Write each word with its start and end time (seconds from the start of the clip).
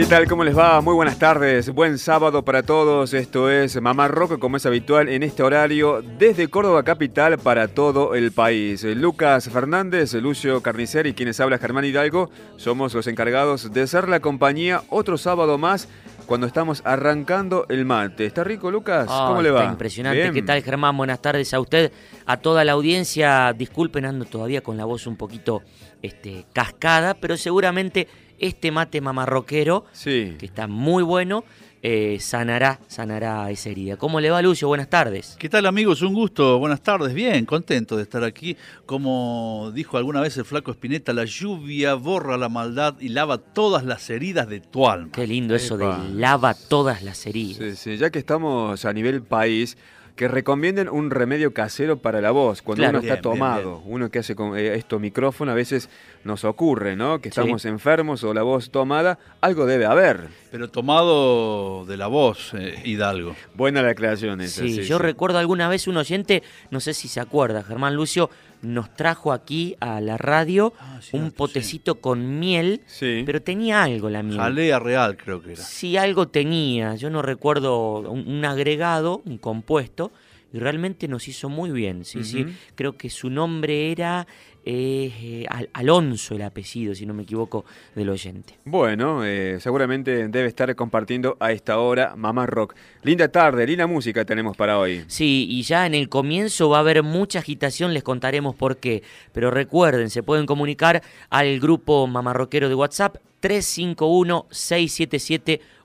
¿Qué 0.00 0.06
tal? 0.06 0.26
¿Cómo 0.26 0.44
les 0.44 0.56
va? 0.56 0.80
Muy 0.80 0.94
buenas 0.94 1.18
tardes. 1.18 1.68
Buen 1.74 1.98
sábado 1.98 2.42
para 2.42 2.62
todos. 2.62 3.12
Esto 3.12 3.50
es 3.50 3.78
Mamá 3.82 4.08
Rock, 4.08 4.38
como 4.38 4.56
es 4.56 4.64
habitual 4.64 5.10
en 5.10 5.22
este 5.22 5.42
horario, 5.42 6.02
desde 6.18 6.48
Córdoba 6.48 6.82
Capital 6.84 7.36
para 7.36 7.68
todo 7.68 8.14
el 8.14 8.32
país. 8.32 8.82
Lucas 8.82 9.50
Fernández, 9.50 10.14
Lucio 10.14 10.62
Carnicer 10.62 11.06
y 11.06 11.12
quienes 11.12 11.38
habla 11.38 11.58
Germán 11.58 11.84
Hidalgo, 11.84 12.30
somos 12.56 12.94
los 12.94 13.08
encargados 13.08 13.74
de 13.74 13.86
ser 13.86 14.08
la 14.08 14.20
compañía 14.20 14.84
otro 14.88 15.18
sábado 15.18 15.58
más 15.58 15.86
cuando 16.24 16.46
estamos 16.46 16.80
arrancando 16.86 17.66
el 17.68 17.84
mate. 17.84 18.24
¿Está 18.24 18.42
rico, 18.42 18.70
Lucas? 18.70 19.04
¿Cómo 19.06 19.40
Ah, 19.40 19.42
le 19.42 19.50
va? 19.50 19.60
Está 19.60 19.72
impresionante. 19.72 20.22
Bien. 20.22 20.32
¿Qué 20.32 20.40
tal, 20.42 20.62
Germán? 20.62 20.96
Buenas 20.96 21.20
tardes 21.20 21.52
a 21.52 21.60
usted, 21.60 21.92
a 22.24 22.38
toda 22.38 22.64
la 22.64 22.72
audiencia. 22.72 23.52
Disculpen, 23.52 24.06
ando 24.06 24.24
todavía 24.24 24.62
con 24.62 24.78
la 24.78 24.86
voz 24.86 25.06
un 25.06 25.16
poquito 25.16 25.60
este, 26.00 26.46
cascada, 26.54 27.12
pero 27.12 27.36
seguramente 27.36 28.08
este 28.40 28.72
mate 28.72 29.00
mamarroquero, 29.00 29.84
Sí. 29.92 30.34
que 30.38 30.46
está 30.46 30.66
muy 30.66 31.02
bueno, 31.02 31.44
eh, 31.82 32.18
sanará, 32.20 32.78
sanará 32.88 33.50
esa 33.50 33.70
herida. 33.70 33.96
¿Cómo 33.96 34.20
le 34.20 34.28
va, 34.28 34.42
Lucio? 34.42 34.68
Buenas 34.68 34.90
tardes. 34.90 35.36
¿Qué 35.38 35.48
tal 35.48 35.64
amigos? 35.64 36.02
Un 36.02 36.12
gusto, 36.12 36.58
buenas 36.58 36.82
tardes, 36.82 37.14
bien, 37.14 37.46
contento 37.46 37.96
de 37.96 38.02
estar 38.02 38.22
aquí. 38.22 38.54
Como 38.84 39.70
dijo 39.74 39.96
alguna 39.96 40.20
vez 40.20 40.36
el 40.36 40.44
flaco 40.44 40.70
Espineta, 40.72 41.12
la 41.14 41.24
lluvia 41.24 41.94
borra 41.94 42.36
la 42.36 42.48
maldad 42.50 42.96
y 43.00 43.08
lava 43.08 43.38
todas 43.38 43.84
las 43.84 44.10
heridas 44.10 44.46
de 44.48 44.60
tu 44.60 44.86
alma. 44.88 45.10
Qué 45.12 45.26
lindo 45.26 45.54
eso 45.54 45.76
Epa. 45.76 46.00
de 46.04 46.14
lava 46.14 46.52
todas 46.54 47.02
las 47.02 47.26
heridas. 47.26 47.56
Sí, 47.56 47.76
sí, 47.76 47.96
ya 47.96 48.10
que 48.10 48.18
estamos 48.18 48.84
a 48.84 48.92
nivel 48.92 49.22
país, 49.22 49.78
que 50.20 50.28
recomienden 50.28 50.90
un 50.90 51.10
remedio 51.10 51.54
casero 51.54 51.96
para 51.96 52.20
la 52.20 52.30
voz. 52.30 52.60
Cuando 52.60 52.82
Claro. 52.82 52.98
uno 52.98 53.08
está 53.08 53.14
Bien, 53.14 53.22
bien, 53.22 53.32
tomado, 53.40 53.82
uno 53.86 54.10
que 54.10 54.18
hace 54.18 54.34
con 54.36 54.54
eh, 54.54 54.74
esto 54.74 54.98
micrófono, 54.98 55.50
a 55.50 55.54
veces 55.54 55.88
nos 56.24 56.44
ocurre, 56.44 56.94
¿no? 56.94 57.22
Que 57.22 57.30
Sí. 57.30 57.40
estamos 57.40 57.64
enfermos 57.64 58.22
o 58.22 58.34
la 58.34 58.42
voz 58.42 58.70
tomada, 58.70 59.18
algo 59.40 59.64
debe 59.64 59.86
haber. 59.86 60.28
Pero 60.50 60.68
tomado 60.70 61.86
de 61.86 61.96
la 61.96 62.08
voz, 62.08 62.52
eh, 62.52 62.74
Hidalgo. 62.84 63.34
Buena 63.54 63.80
la 63.80 63.92
aclaración 63.92 64.42
esa. 64.42 64.60
Sí, 64.60 64.74
sí, 64.74 64.82
yo 64.82 64.98
sí. 64.98 65.02
recuerdo 65.02 65.38
alguna 65.38 65.70
vez 65.70 65.86
un 65.88 65.96
oyente, 65.96 66.42
no 66.70 66.80
sé 66.80 66.92
si 66.92 67.08
se 67.08 67.20
acuerda, 67.20 67.62
Germán 67.62 67.94
Lucio, 67.96 68.28
nos 68.62 68.94
trajo 68.94 69.32
aquí 69.32 69.76
a 69.80 70.00
la 70.00 70.16
radio 70.18 70.72
Ah, 70.78 71.00
un 71.12 71.30
potecito 71.30 72.00
con 72.00 72.38
miel, 72.38 72.82
Sí. 72.86 73.22
pero 73.24 73.40
tenía 73.42 73.82
algo 73.82 74.10
la 74.10 74.22
miel. 74.22 74.38
Jalea 74.38 74.78
real 74.78 75.16
creo 75.16 75.42
que 75.42 75.52
era. 75.52 75.62
Sí, 75.62 75.96
algo 75.96 76.28
tenía. 76.28 76.94
Yo 76.96 77.10
no 77.10 77.22
recuerdo 77.22 78.00
un, 78.10 78.28
un 78.28 78.44
agregado, 78.44 79.22
un 79.24 79.38
compuesto, 79.38 80.12
y 80.52 80.58
realmente 80.58 81.06
nos 81.06 81.28
hizo 81.28 81.48
muy 81.48 81.70
bien. 81.70 82.04
Sí, 82.04 82.24
sí. 82.24 82.44
Creo 82.74 82.96
que 82.96 83.08
su 83.08 83.30
nombre 83.30 83.92
era 83.92 84.26
eh, 84.64 85.12
eh, 85.22 85.46
Al- 85.48 85.68
Alonso, 85.72 86.34
el 86.34 86.42
apellido, 86.42 86.94
si 86.94 87.06
no 87.06 87.14
me 87.14 87.22
equivoco, 87.22 87.64
del 87.94 88.08
oyente. 88.10 88.58
Bueno, 88.64 89.24
eh, 89.24 89.58
seguramente 89.60 90.28
debe 90.28 90.48
estar 90.48 90.74
compartiendo 90.76 91.36
a 91.40 91.52
esta 91.52 91.78
hora 91.78 92.14
Mamá 92.16 92.46
Rock. 92.46 92.74
Linda 93.02 93.28
tarde, 93.28 93.66
linda 93.66 93.86
música 93.86 94.24
tenemos 94.24 94.56
para 94.56 94.78
hoy. 94.78 95.04
Sí, 95.06 95.46
y 95.50 95.62
ya 95.62 95.86
en 95.86 95.94
el 95.94 96.08
comienzo 96.08 96.68
va 96.68 96.78
a 96.78 96.80
haber 96.80 97.02
mucha 97.02 97.38
agitación, 97.40 97.94
les 97.94 98.02
contaremos 98.02 98.54
por 98.54 98.76
qué. 98.76 99.02
Pero 99.32 99.50
recuerden, 99.50 100.10
se 100.10 100.22
pueden 100.22 100.46
comunicar 100.46 101.02
al 101.30 101.58
grupo 101.60 102.06
mamarroquero 102.06 102.68
de 102.68 102.74
WhatsApp 102.74 103.16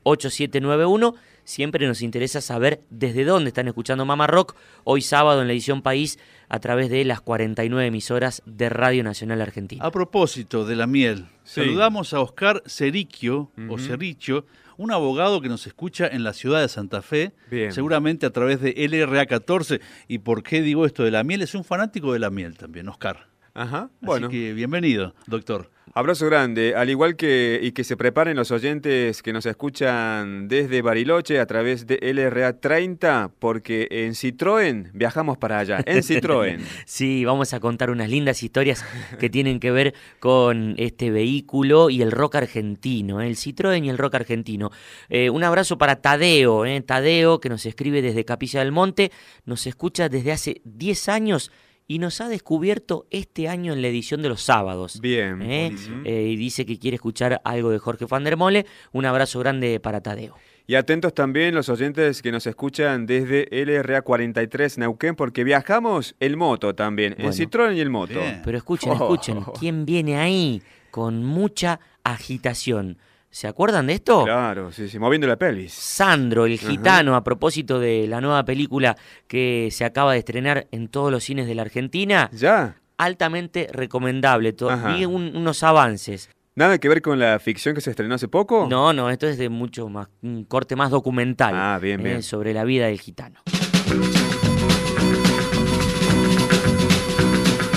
351-677-8791. 0.05 1.13
Siempre 1.43 1.85
nos 1.87 2.01
interesa 2.01 2.41
saber 2.41 2.81
desde 2.89 3.23
dónde 3.23 3.49
están 3.49 3.67
escuchando 3.67 4.03
Mamá 4.03 4.25
Rock, 4.25 4.55
hoy 4.83 5.01
sábado 5.01 5.41
en 5.41 5.47
la 5.47 5.53
edición 5.53 5.83
País, 5.83 6.17
a 6.49 6.59
través 6.59 6.89
de 6.89 7.03
las 7.05 7.21
49 7.21 7.87
emisoras 7.87 8.41
de 8.45 8.69
Radio 8.69 9.03
Nacional 9.03 9.41
Argentina. 9.41 9.83
A 9.85 9.91
propósito 9.91 10.65
de 10.65 10.75
la 10.75 10.87
miel, 10.87 11.27
Sí. 11.43 11.61
saludamos 11.61 12.13
a 12.13 12.19
Oscar 12.21 12.61
Ceriquio, 12.65 13.51
o 13.57 13.73
Ujú. 13.73 13.79
Cerricho, 13.79 14.45
un 14.77 14.91
abogado 14.91 15.39
que 15.41 15.47
nos 15.49 15.65
escucha 15.67 16.07
en 16.07 16.23
la 16.23 16.33
ciudad 16.33 16.61
de 16.61 16.67
Santa 16.67 17.01
Fe, 17.01 17.31
Bien. 17.49 17.71
seguramente 17.71 18.25
a 18.25 18.29
través 18.31 18.59
de 18.61 18.73
LRA14. 18.75 19.79
¿Y 20.07 20.19
por 20.19 20.43
qué 20.43 20.61
digo 20.61 20.85
esto 20.85 21.03
de 21.03 21.11
la 21.11 21.23
miel? 21.23 21.41
Es 21.41 21.55
un 21.55 21.63
fanático 21.63 22.11
de 22.13 22.19
la 22.19 22.29
miel 22.29 22.57
también, 22.57 22.89
Oscar. 22.89 23.27
Ajá, 23.53 23.89
bueno. 24.01 24.27
Así 24.27 24.35
que 24.37 24.53
bienvenido, 24.53 25.15
doctor. 25.27 25.71
Abrazo 25.97 26.25
grande, 26.25 26.75
al 26.75 26.89
igual 26.89 27.15
que 27.15 27.57
y 27.63 27.71
que 27.71 27.85
se 27.85 27.95
preparen 27.95 28.35
los 28.35 28.51
oyentes 28.51 29.23
que 29.23 29.31
nos 29.31 29.45
escuchan 29.45 30.49
desde 30.49 30.81
Bariloche 30.81 31.39
a 31.39 31.45
través 31.45 31.87
de 31.87 31.97
LRA 32.01 32.59
30, 32.59 33.31
porque 33.39 33.87
en 33.89 34.11
Citroën 34.11 34.89
viajamos 34.91 35.37
para 35.37 35.59
allá, 35.59 35.81
en 35.85 35.99
Citroën. 35.99 36.59
Sí, 36.85 37.23
vamos 37.23 37.53
a 37.53 37.61
contar 37.61 37.91
unas 37.91 38.09
lindas 38.09 38.43
historias 38.43 38.83
que 39.21 39.29
tienen 39.29 39.61
que 39.61 39.71
ver 39.71 39.93
con 40.19 40.75
este 40.77 41.11
vehículo 41.11 41.89
y 41.89 42.01
el 42.01 42.11
rock 42.11 42.35
argentino, 42.35 43.21
¿eh? 43.21 43.27
el 43.27 43.37
Citroën 43.37 43.85
y 43.85 43.87
el 43.87 43.97
rock 43.97 44.15
argentino. 44.15 44.71
Eh, 45.07 45.29
un 45.29 45.45
abrazo 45.45 45.77
para 45.77 46.01
Tadeo, 46.01 46.65
¿eh? 46.65 46.81
Tadeo 46.81 47.39
que 47.39 47.47
nos 47.47 47.65
escribe 47.65 48.01
desde 48.01 48.25
Capilla 48.25 48.59
del 48.59 48.73
Monte, 48.73 49.13
nos 49.45 49.65
escucha 49.65 50.09
desde 50.09 50.33
hace 50.33 50.61
10 50.65 51.07
años 51.07 51.51
y 51.87 51.99
nos 51.99 52.19
ha 52.21 52.27
descubierto 52.29 53.05
este 53.11 53.47
año 53.47 53.73
en 53.73 53.81
la 53.81 53.87
edición 53.89 54.21
de 54.21 54.29
los 54.29 54.41
sábados. 54.41 54.99
Bien. 55.01 55.41
¿eh? 55.41 55.75
Eh, 56.03 56.29
y 56.31 56.35
dice 56.35 56.65
que 56.65 56.79
quiere 56.79 56.95
escuchar 56.95 57.41
algo 57.43 57.69
de 57.69 57.79
Jorge 57.79 58.05
Van 58.05 58.23
der 58.23 58.37
Mole. 58.37 58.65
Un 58.91 59.05
abrazo 59.05 59.39
grande 59.39 59.79
para 59.79 60.01
Tadeo. 60.01 60.35
Y 60.67 60.73
atentos 60.73 61.13
también 61.13 61.53
los 61.53 61.69
oyentes 61.69 62.23
que 62.23 62.31
nos 62.31 62.47
escuchan 62.47 63.05
desde 63.05 63.47
LRA 63.51 64.01
43 64.01 64.79
Neuquén, 64.79 65.15
porque 65.15 65.43
viajamos 65.43 66.15
el 66.19 66.37
moto 66.37 66.73
también, 66.73 67.13
en 67.19 67.27
Bueno. 67.27 67.33
Citroën 67.33 67.75
y 67.75 67.81
el 67.81 67.91
moto. 67.91 68.19
Bien. 68.19 68.41
Pero 68.43 68.57
escuchen, 68.57 68.89
Oh. 68.93 68.95
escuchen, 69.13 69.43
¿quién 69.59 69.85
viene 69.85 70.17
ahí 70.17 70.63
con 70.89 71.23
mucha 71.23 71.79
agitación? 72.03 72.97
¿Se 73.35 73.49
acuerdan 73.49 73.87
de 73.87 73.93
esto? 73.95 74.23
Claro, 74.23 74.71
sí, 74.71 74.87
sí, 74.87 74.97
moviendo 74.97 75.27
la 75.27 75.35
pelvis. 75.35 75.73
Sandro, 75.73 76.45
el 76.45 76.53
Ajá. 76.57 76.69
gitano, 76.69 77.17
a 77.17 77.23
propósito 77.25 77.81
de 77.81 78.07
la 78.07 78.21
nueva 78.21 78.45
película 78.45 78.95
que 79.27 79.67
se 79.73 79.83
acaba 79.83 80.13
de 80.13 80.19
estrenar 80.19 80.67
en 80.71 80.87
todos 80.87 81.11
los 81.11 81.21
cines 81.25 81.45
de 81.45 81.53
la 81.53 81.63
Argentina, 81.63 82.29
¿Ya? 82.31 82.77
altamente 82.97 83.67
recomendable. 83.73 84.55
Vi 84.87 85.03
un- 85.03 85.35
unos 85.35 85.63
avances. 85.63 86.29
¿Nada 86.55 86.77
que 86.77 86.87
ver 86.87 87.01
con 87.01 87.19
la 87.19 87.37
ficción 87.39 87.75
que 87.75 87.81
se 87.81 87.89
estrenó 87.89 88.15
hace 88.15 88.29
poco? 88.29 88.67
No, 88.69 88.93
no, 88.93 89.09
esto 89.09 89.27
es 89.27 89.37
de 89.37 89.49
mucho 89.49 89.89
más, 89.89 90.07
un 90.21 90.45
corte 90.45 90.77
más 90.77 90.89
documental 90.89 91.53
Ah, 91.53 91.77
bien, 91.77 91.99
eh, 91.99 92.03
bien. 92.03 92.23
sobre 92.23 92.53
la 92.53 92.63
vida 92.63 92.85
del 92.85 93.01
gitano. 93.01 93.41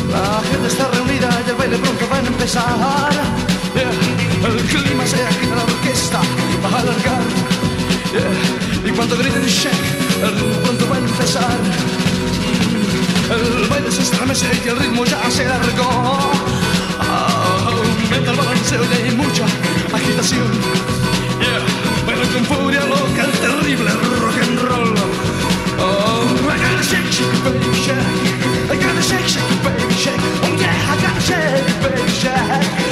La 0.09 0.41
gente 0.53 0.69
está 0.69 0.88
reunida 0.93 1.29
y 1.44 1.50
el 1.50 1.56
baile 1.56 1.79
pronto 1.79 2.05
va 2.12 2.17
a 2.19 2.21
empezar. 2.21 3.48
El 4.44 4.56
clima 4.64 5.06
se 5.06 5.23
agita, 5.23 5.55
la 5.56 5.64
orquesta 5.64 6.20
va 6.62 6.69
a 6.76 6.81
alargar. 6.81 7.23
Yeah. 8.12 8.88
Y 8.88 8.90
cuando 8.93 9.17
griten 9.17 9.44
shake, 9.44 9.73
el 10.23 10.35
pronto 10.62 10.88
va 10.88 10.96
a 10.96 10.99
empezar. 10.99 11.58
El 13.31 13.69
baile 13.69 13.90
se 13.90 14.02
estremece 14.02 14.46
y 14.64 14.69
el 14.69 14.79
ritmo 14.79 15.05
ya 15.05 15.31
se 15.31 15.44
largó. 15.44 15.90
Aumenta 17.67 18.31
el 18.31 18.37
balanceo 18.37 18.82
y 18.85 18.94
hay 19.02 19.11
mucha 19.17 19.44
agitación. 19.93 20.50
Yeah. 21.41 22.06
Baila 22.06 22.25
con 22.32 22.44
furia 22.46 22.84
loca 22.87 23.25
el 23.25 23.32
terrible 23.32 23.91
rock 24.20 24.38
and 24.43 24.58
roll. 24.62 24.94
Oh, 25.81 26.25
shake, 26.82 27.11
shake 27.12 27.34
it, 27.34 27.44
baby, 27.44 27.70
shake. 27.84 28.70
I 28.70 28.76
gotta 28.76 29.02
shake, 29.02 29.29
shake 29.29 29.62
baby, 29.64 29.94
shake. 29.94 30.25
Oh 30.43 30.55
yeah, 30.58 30.93
I 30.93 30.96
gotta 31.02 31.20
shake 31.20 31.67
baby, 31.82 32.11
shake. 32.11 32.32
I 32.32 32.32
gotta 32.38 32.79
shake, 32.79 32.88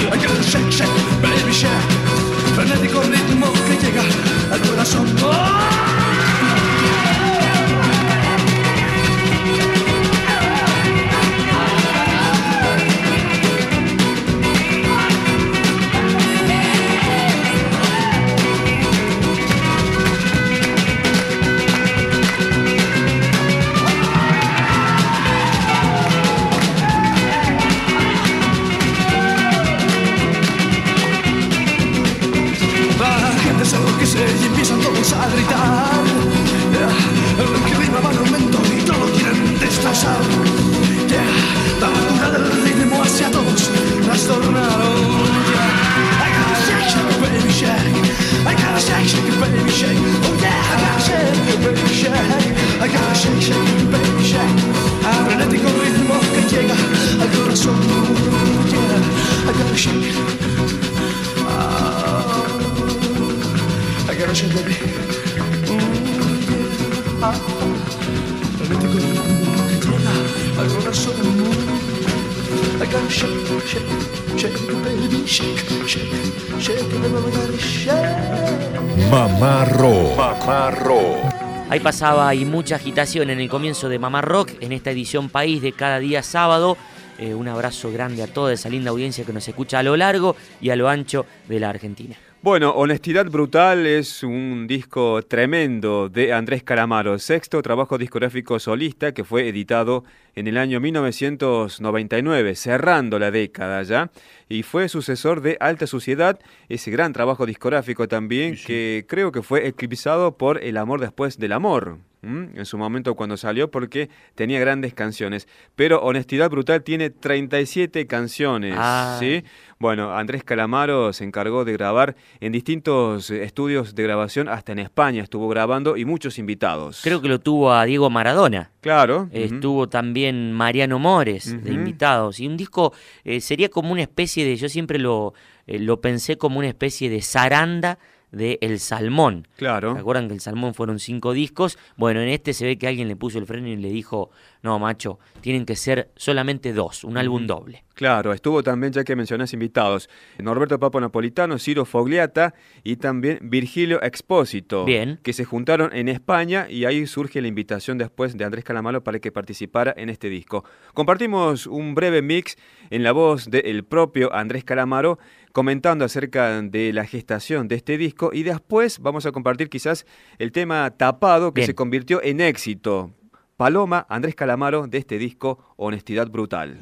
pasaba 81.96 82.34
y 82.34 82.44
mucha 82.44 82.76
agitación 82.76 83.30
en 83.30 83.40
el 83.40 83.48
comienzo 83.48 83.88
de 83.88 83.98
Mamá 83.98 84.20
Rock, 84.20 84.50
en 84.60 84.72
esta 84.72 84.90
edición 84.90 85.30
País 85.30 85.62
de 85.62 85.72
cada 85.72 85.98
día 85.98 86.22
sábado. 86.22 86.76
Eh, 87.18 87.32
un 87.32 87.48
abrazo 87.48 87.90
grande 87.90 88.22
a 88.22 88.26
toda 88.26 88.52
esa 88.52 88.68
linda 88.68 88.90
audiencia 88.90 89.24
que 89.24 89.32
nos 89.32 89.48
escucha 89.48 89.78
a 89.78 89.82
lo 89.82 89.96
largo 89.96 90.36
y 90.60 90.68
a 90.68 90.76
lo 90.76 90.90
ancho 90.90 91.24
de 91.48 91.58
la 91.58 91.70
Argentina. 91.70 92.14
Bueno, 92.42 92.72
Honestidad 92.72 93.24
Brutal 93.30 93.86
es 93.86 94.22
un 94.22 94.45
disco 94.66 95.22
tremendo 95.22 96.08
de 96.08 96.32
Andrés 96.32 96.62
Calamaro, 96.62 97.18
sexto 97.18 97.62
trabajo 97.62 97.98
discográfico 97.98 98.58
solista 98.58 99.12
que 99.12 99.24
fue 99.24 99.48
editado 99.48 100.04
en 100.34 100.46
el 100.46 100.58
año 100.58 100.80
1999, 100.80 102.54
cerrando 102.54 103.18
la 103.18 103.30
década 103.30 103.82
ya, 103.82 104.10
y 104.48 104.62
fue 104.62 104.88
sucesor 104.88 105.40
de 105.40 105.56
Alta 105.60 105.86
Suciedad, 105.86 106.38
ese 106.68 106.90
gran 106.90 107.12
trabajo 107.12 107.46
discográfico 107.46 108.08
también 108.08 108.56
que 108.56 109.04
creo 109.08 109.32
que 109.32 109.42
fue 109.42 109.66
eclipsado 109.66 110.36
por 110.36 110.62
El 110.62 110.76
amor 110.76 111.00
después 111.00 111.38
del 111.38 111.52
amor. 111.52 111.98
En 112.22 112.64
su 112.64 112.76
momento 112.76 113.14
cuando 113.14 113.36
salió 113.36 113.70
porque 113.70 114.08
tenía 114.34 114.58
grandes 114.58 114.94
canciones, 114.94 115.46
pero 115.76 116.00
Honestidad 116.02 116.50
Brutal 116.50 116.82
tiene 116.82 117.10
37 117.10 118.06
canciones, 118.08 118.74
Ah. 118.76 119.16
¿sí? 119.20 119.44
Bueno, 119.78 120.12
Andrés 120.16 120.42
Calamaro 120.42 121.12
se 121.12 121.22
encargó 121.22 121.64
de 121.64 121.74
grabar 121.74 122.16
en 122.40 122.50
distintos 122.52 123.30
estudios 123.30 123.94
de 123.94 124.02
grabación, 124.02 124.48
hasta 124.48 124.72
en 124.72 124.80
España 124.80 125.22
estuvo 125.22 125.46
grabando 125.48 125.96
y 125.96 126.04
muchos 126.04 126.38
invitados. 126.38 127.00
Creo 127.04 127.20
que 127.20 127.28
lo 127.28 127.38
tuvo 127.38 127.72
a 127.72 127.84
Diego 127.84 128.10
Maradona. 128.10 128.72
Claro. 128.80 129.28
Estuvo 129.32 129.88
también 129.88 130.52
Mariano 130.52 130.98
Mores 130.98 131.62
de 131.62 131.72
invitados. 131.72 132.40
Y 132.40 132.46
un 132.48 132.56
disco 132.56 132.92
eh, 133.24 133.40
sería 133.40 133.68
como 133.68 133.92
una 133.92 134.02
especie 134.02 134.44
de, 134.44 134.56
yo 134.56 134.68
siempre 134.68 134.98
lo, 134.98 135.34
eh, 135.66 135.78
lo 135.78 136.00
pensé 136.00 136.36
como 136.38 136.58
una 136.58 136.68
especie 136.68 137.08
de 137.10 137.20
zaranda 137.22 137.98
de 138.36 138.58
El 138.60 138.78
Salmón. 138.78 139.48
Claro. 139.56 139.94
¿Se 139.94 140.00
acuerdan 140.00 140.28
que 140.28 140.34
El 140.34 140.40
Salmón 140.40 140.74
fueron 140.74 140.98
cinco 140.98 141.32
discos? 141.32 141.78
Bueno, 141.96 142.20
en 142.20 142.28
este 142.28 142.52
se 142.52 142.64
ve 142.66 142.78
que 142.78 142.86
alguien 142.86 143.08
le 143.08 143.16
puso 143.16 143.38
el 143.38 143.46
freno 143.46 143.68
y 143.68 143.76
le 143.76 143.90
dijo, 143.90 144.30
no, 144.66 144.80
macho, 144.80 145.20
tienen 145.42 145.64
que 145.64 145.76
ser 145.76 146.10
solamente 146.16 146.72
dos, 146.72 147.04
un 147.04 147.16
álbum 147.16 147.46
doble. 147.46 147.84
Claro, 147.94 148.32
estuvo 148.32 148.64
también, 148.64 148.92
ya 148.92 149.04
que 149.04 149.14
mencionás 149.14 149.52
invitados, 149.52 150.10
Norberto 150.38 150.78
Papo 150.80 151.00
Napolitano, 151.00 151.56
Ciro 151.58 151.84
Fogliata 151.84 152.52
y 152.82 152.96
también 152.96 153.38
Virgilio 153.42 154.02
Expósito, 154.02 154.84
Bien. 154.84 155.20
que 155.22 155.32
se 155.32 155.44
juntaron 155.44 155.94
en 155.94 156.08
España 156.08 156.66
y 156.68 156.84
ahí 156.84 157.06
surge 157.06 157.40
la 157.40 157.46
invitación 157.46 157.96
después 157.96 158.36
de 158.36 158.44
Andrés 158.44 158.64
Calamaro 158.64 159.04
para 159.04 159.20
que 159.20 159.30
participara 159.30 159.94
en 159.96 160.10
este 160.10 160.28
disco. 160.28 160.64
Compartimos 160.94 161.68
un 161.68 161.94
breve 161.94 162.22
mix 162.22 162.56
en 162.90 163.04
la 163.04 163.12
voz 163.12 163.48
del 163.48 163.84
propio 163.84 164.34
Andrés 164.34 164.64
Calamaro 164.64 165.20
comentando 165.52 166.04
acerca 166.04 166.60
de 166.60 166.92
la 166.92 167.06
gestación 167.06 167.68
de 167.68 167.76
este 167.76 167.96
disco 167.96 168.30
y 168.32 168.42
después 168.42 168.98
vamos 168.98 169.26
a 169.26 169.32
compartir 169.32 169.70
quizás 169.70 170.04
el 170.38 170.50
tema 170.50 170.90
tapado 170.90 171.54
que 171.54 171.60
Bien. 171.60 171.66
se 171.68 171.74
convirtió 171.76 172.20
en 172.22 172.40
éxito. 172.40 173.12
Paloma, 173.56 174.04
Andrés 174.10 174.34
Calamaro, 174.34 174.86
de 174.86 174.98
este 174.98 175.16
disco 175.16 175.58
Honestidad 175.76 176.28
Brutal. 176.28 176.78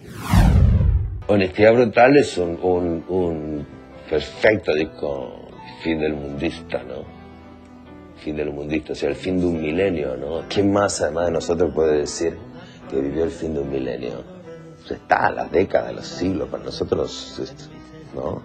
Honestidad 1.29 1.73
Brutal 1.73 2.17
es 2.17 2.37
un, 2.37 2.59
un, 3.09 3.65
perfecto 4.11 4.75
disco 4.75 5.49
fin 5.85 6.01
del 6.01 6.15
mundista, 6.15 6.83
¿no? 6.83 7.05
Fin 8.17 8.37
del 8.37 8.51
mundista, 8.51 8.93
o 8.93 8.97
sea, 8.97 9.11
el 9.11 9.15
fin 9.15 9.39
de 9.39 9.47
un 9.47 9.63
milenio, 9.63 10.17
¿no? 10.17 10.43
¿Quién 10.49 10.73
más 10.73 11.01
además 11.01 11.27
de 11.27 11.33
nosotros 11.33 11.73
puede 11.73 11.99
decir 11.99 12.37
que 12.91 13.01
vivió 13.01 13.23
el 13.23 13.31
fin 13.31 13.55
de 13.55 13.61
un 13.61 13.71
milenio? 13.71 14.25
Está 14.91 15.31
las 15.31 15.53
décadas, 15.53 15.95
los 15.95 16.07
siglos, 16.07 16.49
para 16.49 16.65
nosotros, 16.65 17.57
¿no? 18.17 18.43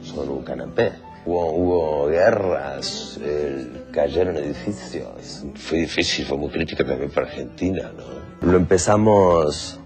Son 0.00 0.28
un 0.28 0.44
canapé. 0.44 0.92
Hubo, 1.26 2.06
guerras, 2.08 3.18
el- 3.24 3.84
cayeron 3.92 4.36
edificios. 4.36 5.44
Fue 5.54 5.78
difícil, 5.78 6.26
fue 6.26 6.36
muy 6.36 6.50
crítica 6.50 6.84
también 6.84 7.10
para 7.10 7.26
Argentina, 7.26 7.90
¿no? 7.96 8.50
Lo 8.50 8.56
empezamos 8.58 9.80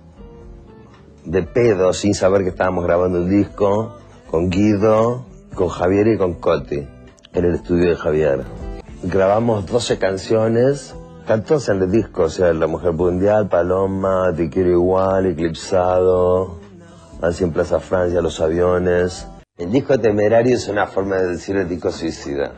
de 1.24 1.42
pedo, 1.42 1.92
sin 1.92 2.14
saber 2.14 2.42
que 2.42 2.48
estábamos 2.50 2.84
grabando 2.84 3.18
el 3.18 3.28
disco, 3.28 3.94
con 4.30 4.50
Guido, 4.50 5.26
con 5.54 5.68
Javier 5.68 6.08
y 6.08 6.18
con 6.18 6.34
Coti, 6.34 6.86
en 7.34 7.44
el 7.44 7.54
estudio 7.54 7.90
de 7.90 7.96
Javier. 7.96 8.42
Grabamos 9.04 9.66
12 9.66 9.98
canciones, 9.98 10.94
están 11.20 11.44
todas 11.44 11.68
en 11.68 11.82
el 11.82 11.90
disco, 11.90 12.24
o 12.24 12.28
sea, 12.30 12.52
La 12.52 12.66
Mujer 12.66 12.92
Mundial, 12.92 13.48
Paloma, 13.48 14.32
Te 14.34 14.48
Quiero 14.50 14.70
Igual, 14.70 15.26
Eclipsado, 15.26 16.56
Así 17.20 17.44
en 17.44 17.52
Plaza 17.52 17.78
Francia, 17.80 18.20
Los 18.22 18.40
Aviones. 18.40 19.26
El 19.58 19.72
disco 19.72 19.98
Temerario 19.98 20.54
es 20.54 20.68
una 20.68 20.86
forma 20.86 21.16
de 21.16 21.32
decir 21.32 21.56
el 21.56 21.68
disco 21.68 21.90
Suicida, 21.90 22.52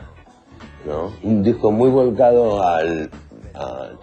¿no? 0.85 1.11
Un 1.23 1.41
disco 1.41 1.71
muy 1.71 1.89
volcado 1.89 2.63
al, 2.63 3.09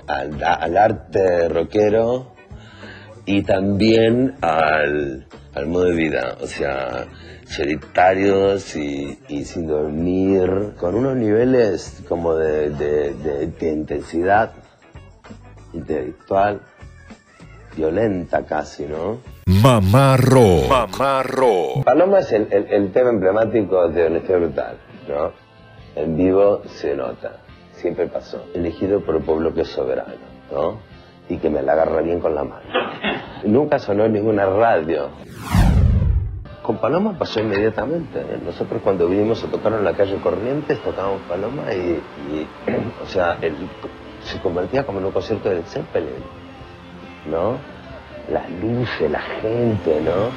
al, 0.09 0.77
arte 0.77 1.49
rockero, 1.49 2.33
y 3.25 3.43
también 3.43 4.35
al, 4.41 5.27
modo 5.67 5.85
de 5.85 5.95
vida, 5.95 6.39
o 6.41 6.47
sea, 6.47 7.07
solitarios 7.47 8.75
y, 8.75 9.17
sin 9.45 9.67
dormir, 9.69 10.73
con 10.77 10.95
unos 10.97 11.15
niveles 11.17 12.03
como 12.09 12.35
de- 12.35 12.71
de 12.71 13.69
intensidad 13.73 14.53
intelectual 15.73 16.63
violenta 17.79 18.45
casi, 18.45 18.85
¿no? 18.87 19.19
Mamá 19.63 20.17
Rock. 20.17 20.69
Mamá 20.69 21.23
Rock. 21.23 21.85
Paloma 21.85 22.19
es 22.19 22.33
el, 22.33 22.49
el- 22.51 22.67
el 22.71 22.93
tema 22.93 23.11
emblemático 23.11 23.89
de 23.89 24.07
Honestidad 24.07 24.39
Brutal, 24.41 24.77
¿no? 25.09 25.33
En 25.95 26.17
vivo 26.17 26.63
se 26.67 26.95
nota, 26.97 27.37
siempre 27.73 28.09
pasó. 28.09 28.45
Elegido 28.55 29.01
por 29.01 29.15
el 29.17 29.23
pueblo 29.23 29.55
que 29.55 29.63
es 29.63 29.69
soberano, 29.69 30.15
¿no? 30.53 30.79
Y 31.29 31.37
que 31.39 31.49
me 31.51 31.63
la 31.63 31.73
agarra 31.73 32.01
bien 32.03 32.19
con 32.21 32.35
la 32.35 32.43
mano. 32.45 32.67
Nunca 33.45 33.79
sonó 33.79 34.05
en 34.07 34.13
ninguna 34.15 34.45
radio. 34.47 35.11
Con 36.63 36.79
Paloma 36.79 37.17
pasó 37.19 37.41
inmediatamente. 37.41 38.23
Nosotros 38.45 38.81
cuando 38.83 39.07
vinimos 39.09 39.43
a 39.45 39.47
tocar 39.49 39.73
en 39.73 39.85
la 39.85 39.95
calle 39.95 40.17
Corrientes 40.17 40.79
tocábamos 40.83 41.21
Paloma 41.29 41.73
y, 41.73 42.01
y, 42.35 42.47
o 43.03 43.07
sea, 43.07 43.39
el- 43.41 43.55
se 44.25 44.39
convertía 44.41 44.85
como 44.85 44.99
en 44.99 45.07
un 45.07 45.13
concierto 45.13 45.49
del 45.49 45.63
Zeppelin, 45.63 46.11
no, 47.31 47.59
las 48.33 48.49
luces, 48.53 49.11
la 49.11 49.21
gente, 49.21 50.01
no. 50.01 50.31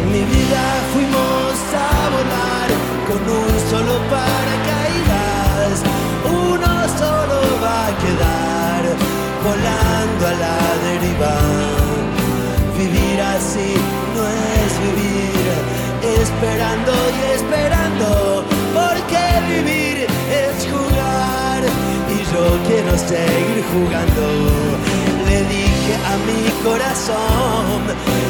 En 0.00 0.12
mi 0.12 0.24
vida 0.24 0.62
fuimos 0.94 1.52
a 1.74 2.08
volar 2.14 2.68
con 3.08 3.20
un 3.30 3.60
solo 3.68 3.94
paracaídas, 4.08 5.82
uno 6.24 6.88
solo 6.96 7.38
va 7.62 7.88
a 7.88 7.98
quedar 7.98 8.82
volando 9.44 10.26
a 10.26 10.32
la 10.32 10.56
deriva. 10.86 11.87
Vivir 13.18 13.34
así 13.34 13.74
no 14.14 14.22
es 14.62 14.72
vivir, 14.86 15.46
esperando 16.22 16.92
y 17.16 17.32
esperando, 17.34 18.44
porque 18.72 19.22
vivir 19.54 20.06
es 20.30 20.54
jugar 20.70 21.62
y 22.14 22.18
yo 22.32 22.44
quiero 22.68 22.96
seguir 22.96 23.64
jugando. 23.72 24.24
Le 25.26 25.38
dije 25.56 25.94
a 26.06 26.14
mi 26.28 26.42
corazón, 26.62 27.80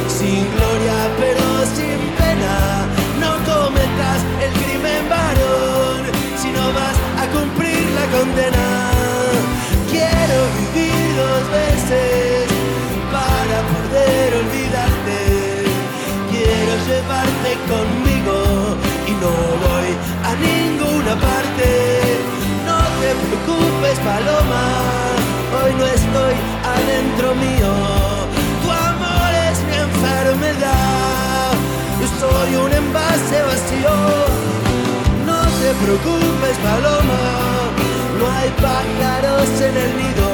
sin 0.08 0.40
gloria 0.56 0.98
pero 1.20 1.44
sin 1.76 2.00
pena, 2.16 2.86
no 3.20 3.32
cometas 3.44 4.20
el 4.40 4.52
crimen 4.62 5.06
varón, 5.10 6.00
si 6.40 6.48
no 6.48 6.64
vas 6.72 6.96
a 7.22 7.26
cumplir 7.36 7.84
la 7.90 8.06
condena. 8.16 8.66
Quiero 9.90 10.38
vivir 10.56 11.16
dos 11.16 11.50
veces 11.50 12.47
poder 13.88 14.34
olvidarte. 14.34 15.18
Quiero 16.30 16.72
llevarte 16.88 17.50
conmigo 17.72 18.76
y 19.06 19.12
no 19.22 19.32
voy 19.64 19.88
a 20.24 20.32
ninguna 20.36 21.14
parte. 21.16 21.68
No 22.66 22.78
te 23.00 23.10
preocupes, 23.24 23.98
Paloma, 24.00 24.64
hoy 25.58 25.72
no 25.78 25.86
estoy 25.86 26.34
adentro 26.74 27.34
mío. 27.34 27.72
Tu 28.62 28.68
amor 28.70 29.30
es 29.50 29.58
mi 29.68 29.76
enfermedad, 29.88 31.52
yo 32.00 32.06
soy 32.20 32.56
un 32.56 32.72
envase 32.72 33.42
vacío. 33.42 33.94
No 35.26 35.40
te 35.60 35.70
preocupes, 35.84 36.56
Paloma, 36.62 37.22
no 38.18 38.24
hay 38.36 38.50
pájaros 38.60 39.48
en 39.60 39.76
el 39.84 39.90
nido. 39.96 40.28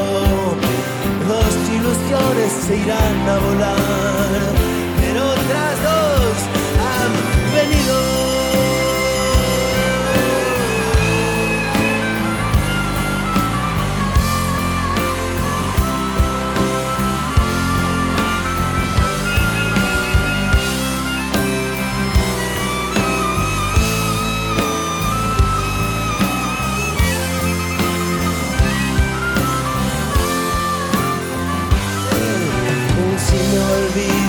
Dos 1.29 1.64
ilusiones 1.85 2.53
se 2.67 2.77
irán 2.77 3.29
a 3.29 3.39
volar, 3.39 4.53
pero 5.01 5.23
otras 5.27 5.83
dos 5.83 6.37
han 6.81 7.53
venido. 7.53 8.14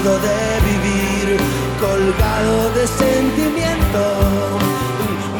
De 0.05 0.61
vivir 0.69 1.39
colgado 1.81 2.69
de 2.75 2.85
sentimiento, 2.85 4.01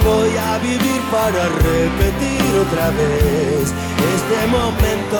voy 0.03 0.31
a 0.36 0.57
vivir 0.57 1.01
para 1.12 1.45
repetir 1.69 2.41
otra 2.65 2.89
vez 2.89 3.72
este 4.15 4.48
momento. 4.48 5.19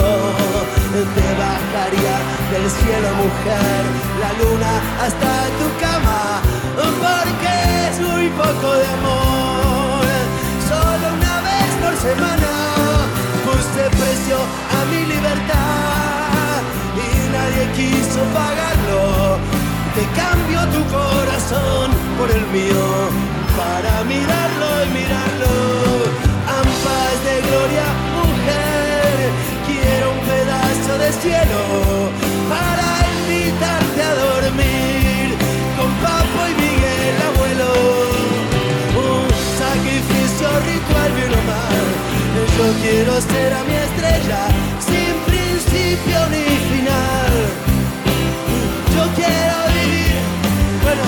Te 1.14 1.28
bajaría 1.44 2.18
del 2.52 2.72
cielo, 2.72 3.10
mujer, 3.22 3.82
la 4.20 4.32
luna 4.42 4.74
hasta 5.06 5.32
tu 5.60 5.68
cama, 5.80 6.42
porque 6.75 7.54
es 7.90 8.00
muy 8.00 8.30
poco 8.30 8.74
de 8.74 8.88
amor. 8.98 10.06
Solo 10.68 11.06
una 11.20 11.36
vez 11.50 11.70
por 11.84 11.96
semana 11.98 12.52
puse 13.46 13.84
precio 13.92 14.38
a 14.38 14.86
mi 14.90 15.06
libertad 15.06 16.14
nadie 17.36 17.65
quiso 17.80 18.22
pagarlo. 18.39 19.01
Te 19.96 20.04
cambio 20.22 20.60
tu 20.75 20.82
corazón 21.00 21.88
por 22.18 22.30
el 22.38 22.46
mío 22.56 22.86
para 23.60 23.94
mirarlo 24.13 24.68
y 24.86 24.89
mirarlo. 25.00 25.54
Ampas 26.62 27.18
de 27.27 27.36
gloria, 27.48 27.88
mujer, 28.20 29.15
quiero 29.68 30.06
un 30.15 30.22
pedazo 30.32 30.92
de 31.04 31.10
cielo 31.24 31.62
para 32.54 32.88
invitarte 33.15 34.00
a 34.12 34.13
dormir 34.25 35.25
con 35.77 35.89
Papo 36.04 36.42
y 36.51 36.54
Miguel, 36.63 37.15
abuelo. 37.30 37.72
Un 39.10 39.25
sacrificio 39.62 40.48
ritual 40.72 41.10
bien 41.18 41.34
o 41.39 41.42
mal. 41.51 41.86
Yo 42.58 42.68
quiero 42.84 43.13
ser 43.20 43.51
a 43.54 43.63
mi 43.63 43.75
estrella 43.88 44.42
sin 44.88 45.13
principio 45.30 46.20
ni 46.32 46.64
final. 46.96 47.34
Yo 48.96 49.04
quiero 49.16 49.58
vivir. 49.74 50.16
Bueno, 50.84 51.02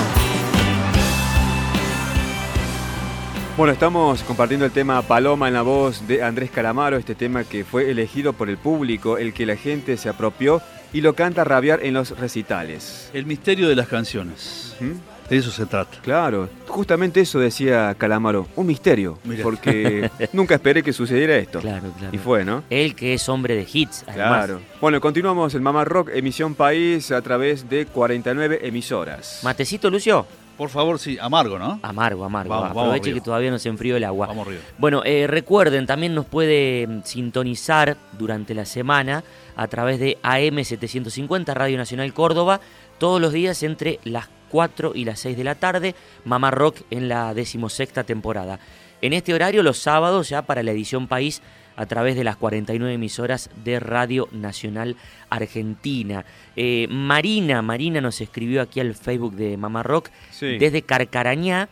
Bueno, 3.56 3.72
estamos 3.72 4.22
compartiendo 4.22 4.66
el 4.66 4.72
tema 4.72 5.02
Paloma 5.02 5.48
en 5.48 5.54
la 5.54 5.62
voz 5.62 6.06
de 6.06 6.22
Andrés 6.22 6.50
Calamaro, 6.50 6.96
este 6.96 7.14
tema 7.14 7.44
que 7.44 7.64
fue 7.64 7.90
elegido 7.90 8.32
por 8.32 8.48
el 8.48 8.56
público, 8.56 9.18
el 9.18 9.32
que 9.32 9.46
la 9.46 9.56
gente 9.56 9.96
se 9.96 10.08
apropió 10.08 10.62
y 10.92 11.00
lo 11.00 11.14
canta 11.14 11.42
a 11.42 11.44
rabiar 11.44 11.84
en 11.84 11.94
los 11.94 12.18
recitales. 12.18 13.10
El 13.12 13.26
misterio 13.26 13.68
de 13.68 13.76
las 13.76 13.88
canciones. 13.88 14.76
¿Mm? 14.80 15.17
De 15.28 15.36
eso 15.36 15.50
se 15.50 15.66
trata. 15.66 15.98
Claro, 16.00 16.48
justamente 16.66 17.20
eso 17.20 17.38
decía 17.38 17.94
Calamaro, 17.98 18.48
un 18.56 18.66
misterio, 18.66 19.18
porque 19.42 20.10
nunca 20.32 20.54
esperé 20.54 20.82
que 20.82 20.92
sucediera 20.92 21.36
esto. 21.36 21.60
Claro, 21.60 21.90
claro. 21.98 22.14
Y 22.14 22.18
fue, 22.18 22.44
¿no? 22.44 22.64
Él 22.70 22.94
que 22.94 23.14
es 23.14 23.28
hombre 23.28 23.54
de 23.54 23.66
hits, 23.70 24.04
además. 24.06 24.46
Claro. 24.46 24.60
Bueno, 24.80 25.00
continuamos 25.00 25.54
en 25.54 25.62
Mamá 25.62 25.84
Rock, 25.84 26.10
emisión 26.14 26.54
país, 26.54 27.10
a 27.10 27.20
través 27.20 27.68
de 27.68 27.86
49 27.86 28.60
emisoras. 28.62 29.40
Matecito, 29.42 29.90
Lucio. 29.90 30.26
Por 30.56 30.70
favor, 30.70 30.98
sí, 30.98 31.16
amargo, 31.20 31.56
¿no? 31.56 31.78
Amargo, 31.82 32.24
amargo. 32.24 32.50
Vamos, 32.50 32.70
Aproveche 32.70 33.14
que 33.14 33.20
todavía 33.20 33.48
no 33.48 33.60
se 33.60 33.68
enfrió 33.68 33.96
el 33.96 34.02
agua. 34.02 34.26
Vamos 34.26 34.48
arriba. 34.48 34.62
Bueno, 34.76 35.02
eh, 35.04 35.28
recuerden, 35.28 35.86
también 35.86 36.16
nos 36.16 36.26
puede 36.26 36.84
mm, 36.84 37.02
sintonizar 37.04 37.96
durante 38.18 38.54
la 38.54 38.64
semana 38.64 39.22
a 39.54 39.68
través 39.68 40.00
de 40.00 40.18
AM750 40.22 41.54
Radio 41.54 41.76
Nacional 41.78 42.12
Córdoba, 42.12 42.60
todos 42.98 43.20
los 43.20 43.32
días 43.32 43.62
entre 43.62 44.00
las 44.02 44.28
4 44.50 44.92
y 44.94 45.04
las 45.04 45.20
6 45.20 45.36
de 45.36 45.44
la 45.44 45.54
tarde, 45.54 45.94
Mamá 46.24 46.50
Rock 46.50 46.78
en 46.90 47.08
la 47.08 47.34
decimosexta 47.34 48.04
temporada. 48.04 48.58
En 49.00 49.12
este 49.12 49.32
horario, 49.34 49.62
los 49.62 49.78
sábados, 49.78 50.28
ya 50.28 50.42
para 50.42 50.62
la 50.62 50.72
edición 50.72 51.06
País, 51.06 51.40
a 51.76 51.86
través 51.86 52.16
de 52.16 52.24
las 52.24 52.36
49 52.36 52.92
emisoras 52.94 53.50
de 53.64 53.78
Radio 53.78 54.28
Nacional 54.32 54.96
Argentina. 55.30 56.24
Eh, 56.56 56.88
Marina, 56.90 57.62
Marina 57.62 58.00
nos 58.00 58.20
escribió 58.20 58.62
aquí 58.62 58.80
al 58.80 58.94
Facebook 58.96 59.36
de 59.36 59.56
Mamá 59.56 59.84
Rock 59.84 60.10
Sí. 60.32 60.58
desde 60.58 60.82
Carcarañá, 60.82 61.68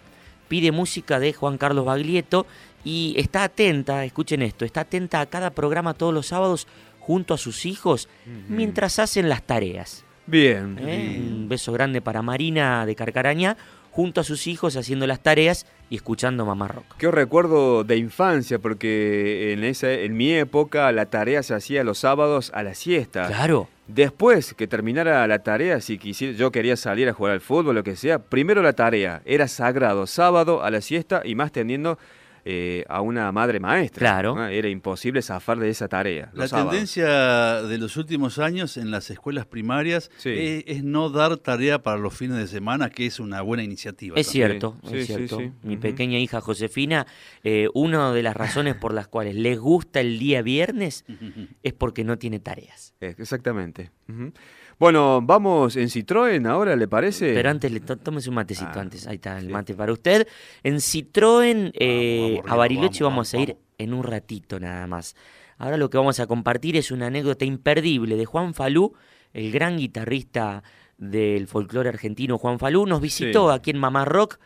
pide 0.46 0.70
música 0.70 1.18
de 1.18 1.32
Juan 1.32 1.58
Carlos 1.58 1.84
Baglietto 1.84 2.46
y 2.84 3.14
está 3.18 3.42
atenta, 3.42 4.04
escuchen 4.04 4.42
esto, 4.42 4.64
está 4.64 4.82
atenta 4.82 5.20
a 5.20 5.26
cada 5.26 5.50
programa 5.50 5.94
todos 5.94 6.14
los 6.14 6.28
sábados 6.28 6.68
junto 7.00 7.34
a 7.34 7.38
sus 7.38 7.66
hijos 7.66 8.08
mientras 8.48 9.00
hacen 9.00 9.28
las 9.28 9.42
tareas. 9.42 10.04
Bien. 10.26 10.78
¿eh? 10.80 11.18
Un 11.18 11.48
beso 11.48 11.72
grande 11.72 12.00
para 12.00 12.22
Marina 12.22 12.84
de 12.86 12.94
Carcarañá, 12.94 13.56
junto 13.90 14.20
a 14.20 14.24
sus 14.24 14.46
hijos 14.46 14.76
haciendo 14.76 15.06
las 15.06 15.20
tareas 15.22 15.66
y 15.88 15.96
escuchando 15.96 16.44
Mamá 16.44 16.68
Rock. 16.68 16.84
Qué 16.98 17.10
recuerdo 17.10 17.84
de 17.84 17.96
infancia, 17.96 18.58
porque 18.58 19.52
en, 19.52 19.64
esa, 19.64 19.90
en 19.92 20.16
mi 20.16 20.32
época 20.32 20.90
la 20.92 21.06
tarea 21.06 21.42
se 21.42 21.54
hacía 21.54 21.84
los 21.84 21.98
sábados 21.98 22.50
a 22.54 22.62
la 22.62 22.74
siesta. 22.74 23.28
Claro, 23.28 23.68
Después 23.88 24.52
que 24.54 24.66
terminara 24.66 25.24
la 25.28 25.38
tarea, 25.44 25.80
si 25.80 25.96
quisiera, 25.96 26.36
yo 26.36 26.50
quería 26.50 26.76
salir 26.76 27.08
a 27.08 27.12
jugar 27.12 27.34
al 27.34 27.40
fútbol, 27.40 27.76
lo 27.76 27.84
que 27.84 27.94
sea, 27.94 28.18
primero 28.18 28.60
la 28.60 28.72
tarea, 28.72 29.22
era 29.24 29.46
sagrado, 29.46 30.08
sábado 30.08 30.64
a 30.64 30.70
la 30.72 30.80
siesta 30.80 31.22
y 31.24 31.36
más 31.36 31.52
teniendo 31.52 31.96
eh, 32.48 32.84
a 32.88 33.00
una 33.00 33.32
madre 33.32 33.58
maestra. 33.58 33.98
Claro. 33.98 34.36
¿no? 34.36 34.46
Era 34.46 34.68
imposible 34.68 35.20
zafar 35.20 35.58
de 35.58 35.68
esa 35.68 35.88
tarea. 35.88 36.30
La 36.32 36.46
sábados. 36.46 36.70
tendencia 36.70 37.62
de 37.62 37.76
los 37.78 37.96
últimos 37.96 38.38
años 38.38 38.76
en 38.76 38.92
las 38.92 39.10
escuelas 39.10 39.46
primarias 39.46 40.12
Sí. 40.18 40.30
es, 40.30 40.64
es 40.68 40.84
no 40.84 41.10
dar 41.10 41.36
tarea 41.38 41.82
para 41.82 41.98
los 41.98 42.14
fines 42.14 42.36
de 42.36 42.46
semana, 42.46 42.88
que 42.90 43.06
es 43.06 43.18
una 43.18 43.42
buena 43.42 43.64
iniciativa. 43.64 44.14
es 44.16 44.26
también. 44.28 44.48
cierto, 44.50 44.78
Sí, 44.88 44.96
es 44.98 45.06
sí, 45.08 45.14
cierto. 45.14 45.38
sí. 45.40 45.50
Mi 45.64 45.76
pequeña 45.76 46.18
hija 46.20 46.40
Josefina, 46.40 47.06
eh, 47.42 47.66
una 47.74 48.12
de 48.12 48.22
las 48.22 48.36
razones 48.36 48.76
por 48.76 48.94
las 48.94 49.08
cuales 49.08 49.34
les 49.34 49.58
gusta 49.58 49.98
el 50.00 50.18
día 50.20 50.40
viernes 50.42 51.04
es 51.64 51.72
porque 51.72 52.04
no 52.04 52.16
tiene 52.16 52.38
tareas. 52.38 52.94
Eh, 53.00 53.16
exactamente. 53.18 53.90
Bueno, 54.78 55.22
vamos 55.22 55.76
en 55.76 55.88
Citroën 55.88 56.46
ahora, 56.46 56.76
¿le 56.76 56.86
parece? 56.86 57.32
Pero 57.32 57.48
antes, 57.48 57.72
le 57.72 57.80
tómese 57.80 58.28
un 58.28 58.34
matecito 58.34 58.72
Ah, 58.74 58.80
antes. 58.80 59.06
Ahí 59.06 59.14
está 59.16 59.38
el 59.38 59.46
sí. 59.46 59.52
mate 59.52 59.74
para 59.74 59.92
usted. 59.92 60.28
En 60.62 60.76
Citroën 60.76 61.70
eh, 61.74 62.34
vamos, 62.38 62.52
a 62.52 62.56
Bariloche 62.56 63.02
vamos, 63.02 63.32
vamos, 63.32 63.34
a 63.34 63.38
ir 63.38 63.56
en 63.78 63.94
un 63.94 64.02
ratito 64.04 64.60
nada 64.60 64.86
más. 64.86 65.16
Ahora 65.58 65.78
lo 65.78 65.88
que 65.88 65.96
vamos 65.96 66.20
a 66.20 66.26
compartir 66.26 66.76
es 66.76 66.90
una 66.90 67.06
anécdota 67.06 67.46
imperdible 67.46 68.16
de 68.16 68.26
Juan 68.26 68.52
Falú, 68.52 68.92
el 69.32 69.50
gran 69.50 69.78
guitarrista 69.78 70.62
del 70.98 71.46
folclore 71.46 71.88
argentino. 71.88 72.36
Juan 72.36 72.58
Falú 72.58 72.84
nos 72.86 73.00
visitó 73.00 73.48
Sí. 73.50 73.56
aquí 73.56 73.70
en 73.70 73.78
Mamá 73.78 74.04
Rock 74.04 74.38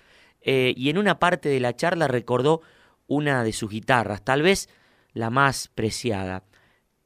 eh, 0.43 0.73
y 0.77 0.91
en 0.91 0.99
una 0.99 1.19
parte 1.19 1.49
de 1.49 1.59
la 1.59 1.75
charla 1.75 2.07
recordó 2.07 2.61
una 3.09 3.43
de 3.43 3.53
sus 3.53 3.69
guitarras, 3.71 4.25
tal 4.25 4.43
vez 4.43 4.69
la 5.13 5.31
más 5.31 5.67
preciada. 5.75 6.45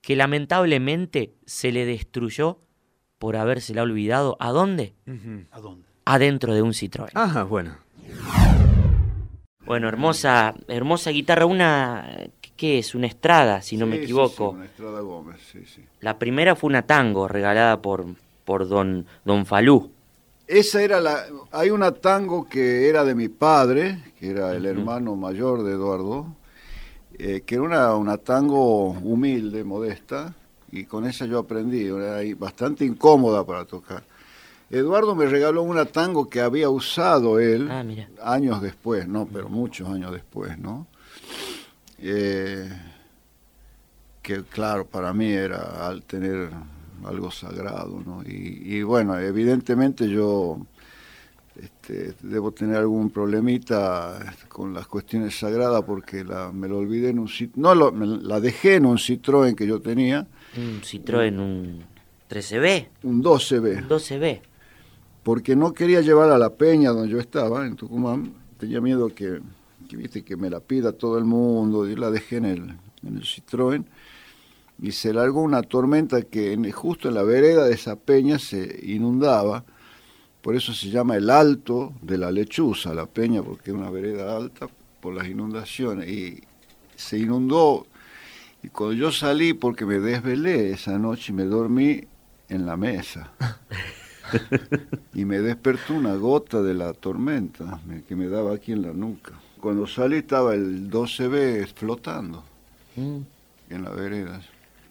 que 0.02 0.16
lamentablemente 0.16 1.32
se 1.46 1.72
le 1.72 1.86
destruyó 1.86 2.58
por 3.18 3.36
habérsela 3.36 3.82
olvidado. 3.82 4.36
¿A 4.40 4.50
dónde? 4.50 4.94
¿A 5.50 5.60
dónde? 5.60 5.86
Adentro 6.04 6.54
de 6.54 6.62
un 6.62 6.72
Citroën. 6.72 7.10
Ajá, 7.14 7.44
bueno. 7.44 7.76
Bueno, 9.64 9.88
hermosa, 9.88 10.54
hermosa 10.68 11.10
guitarra, 11.10 11.46
una, 11.46 12.18
¿qué 12.56 12.78
es? 12.78 12.94
Una 12.94 13.06
estrada, 13.06 13.62
si 13.62 13.78
no 13.78 13.86
me 13.86 13.92
Sí, 13.92 13.98
sí, 13.98 14.04
equivoco. 14.04 14.50
sí, 14.50 14.56
una 14.56 14.64
Estrada 14.66 15.00
Gómez, 15.00 15.40
sí, 15.50 15.64
sí. 15.64 15.82
La 16.00 16.18
primera 16.18 16.54
fue 16.54 16.68
una 16.68 16.82
tango 16.82 17.28
regalada 17.28 17.80
por, 17.80 18.04
por 18.44 18.68
don, 18.68 19.06
don 19.24 19.46
Falú. 19.46 19.90
Esa 20.46 20.82
era 20.82 21.00
la. 21.00 21.24
Hay 21.52 21.70
una 21.70 21.92
tango 21.92 22.46
que 22.46 22.90
era 22.90 23.04
de 23.04 23.14
mi 23.14 23.28
padre, 23.30 23.98
que 24.20 24.28
era 24.28 24.54
el 24.54 24.66
hermano 24.66 25.16
mayor 25.16 25.62
de 25.62 25.72
Eduardo, 25.72 26.26
eh, 27.18 27.40
que 27.46 27.54
era 27.54 27.64
una, 27.64 27.94
una 27.96 28.18
tango 28.18 28.90
humilde, 28.90 29.64
modesta, 29.64 30.34
y 30.74 30.84
con 30.84 31.06
esa 31.06 31.24
yo 31.26 31.38
aprendí, 31.38 31.84
era 31.86 32.18
bastante 32.36 32.84
incómoda 32.84 33.44
para 33.46 33.64
tocar. 33.64 34.02
Eduardo 34.70 35.14
me 35.14 35.26
regaló 35.26 35.62
una 35.62 35.84
tango 35.84 36.28
que 36.28 36.40
había 36.40 36.68
usado 36.68 37.38
él 37.38 37.68
Ah, 37.70 38.32
años 38.32 38.60
después, 38.60 39.06
no, 39.06 39.26
pero 39.26 39.48
muchos 39.48 39.88
años 39.88 40.12
después, 40.12 40.58
¿no? 40.58 40.86
Eh, 41.98 42.68
que 44.22 44.42
claro, 44.42 44.86
para 44.86 45.12
mí 45.12 45.30
era 45.30 45.86
al 45.86 46.02
tener 46.02 46.50
algo 47.04 47.30
sagrado, 47.30 48.02
¿no? 48.04 48.22
Y, 48.24 48.62
y 48.76 48.82
bueno, 48.82 49.18
evidentemente 49.18 50.08
yo 50.08 50.58
este, 51.60 52.14
debo 52.22 52.50
tener 52.50 52.76
algún 52.78 53.10
problemita 53.10 54.34
con 54.48 54.72
las 54.74 54.86
cuestiones 54.88 55.38
sagradas 55.38 55.82
porque 55.84 56.24
la, 56.24 56.50
me 56.50 56.66
lo 56.66 56.78
olvidé 56.78 57.10
en 57.10 57.18
un 57.20 57.28
no 57.56 57.74
lo- 57.74 57.92
me 57.92 58.06
la 58.06 58.40
dejé 58.40 58.76
en 58.76 58.86
un 58.86 58.96
Citroën 58.96 59.54
que 59.54 59.66
yo 59.66 59.80
tenía, 59.80 60.26
Un 60.56 60.80
Citroën, 60.82 61.38
un 61.38 61.82
13B, 62.30 62.88
un 63.02 63.22
12B. 63.22 63.78
un 63.82 63.88
12B. 63.88 64.40
porque 65.22 65.56
no 65.56 65.72
quería 65.72 66.00
llevar 66.00 66.30
a 66.30 66.38
la 66.38 66.50
peña 66.50 66.90
donde 66.90 67.08
yo 67.10 67.18
estaba, 67.18 67.66
en 67.66 67.76
Tucumán, 67.76 68.32
tenía 68.58 68.80
miedo 68.80 69.08
que, 69.14 69.40
que, 69.88 69.96
viste, 69.96 70.22
que 70.22 70.36
me 70.36 70.50
la 70.50 70.60
pida 70.60 70.92
todo 70.92 71.18
el 71.18 71.24
mundo, 71.24 71.88
y 71.88 71.96
la 71.96 72.10
dejé 72.10 72.36
en 72.36 72.44
el, 72.44 72.58
en 73.06 73.16
el 73.16 73.22
Citroën, 73.22 73.84
y 74.82 74.92
se 74.92 75.12
largó 75.14 75.40
una 75.42 75.62
tormenta 75.62 76.22
que 76.22 76.52
en- 76.52 76.70
justo 76.72 77.08
en 77.08 77.14
la 77.14 77.22
vereda 77.22 77.64
de 77.64 77.74
esa 77.74 77.96
peña 77.96 78.38
se 78.38 78.80
inundaba, 78.82 79.64
por 80.42 80.54
eso 80.56 80.74
se 80.74 80.90
llama 80.90 81.16
el 81.16 81.30
Alto 81.30 81.94
de 82.02 82.18
la 82.18 82.30
Lechuza, 82.30 82.92
la 82.92 83.06
peña, 83.06 83.42
porque 83.42 83.70
es 83.70 83.76
una 83.76 83.88
vereda 83.90 84.36
alta 84.36 84.68
por 85.00 85.14
las 85.14 85.26
inundaciones, 85.26 86.06
y 86.08 86.42
se 86.96 87.18
inundó, 87.18 87.86
y 88.64 88.68
cuando 88.68 88.94
yo 88.94 89.12
salí, 89.12 89.52
porque 89.54 89.84
me 89.86 89.98
desvelé 90.00 90.70
esa 90.72 90.98
noche, 90.98 91.32
me 91.32 91.44
dormí 91.44 92.02
en 92.48 92.66
la 92.66 92.76
mesa 92.76 93.32
y 95.14 95.24
me 95.24 95.40
despertó 95.40 95.94
una 95.94 96.14
gota 96.14 96.62
de 96.62 96.74
la 96.74 96.92
tormenta 96.92 97.80
me- 97.86 98.02
que 98.02 98.16
me 98.16 98.28
daba 98.28 98.54
aquí 98.54 98.72
en 98.72 98.82
la 98.82 98.92
nuca. 98.92 99.32
Cuando 99.60 99.86
salí 99.86 100.16
estaba 100.18 100.54
el 100.54 100.90
12B 100.90 101.66
flotando 101.74 102.44
Mm. 102.96 103.18
en 103.70 103.82
la 103.82 103.90
vereda 103.90 104.40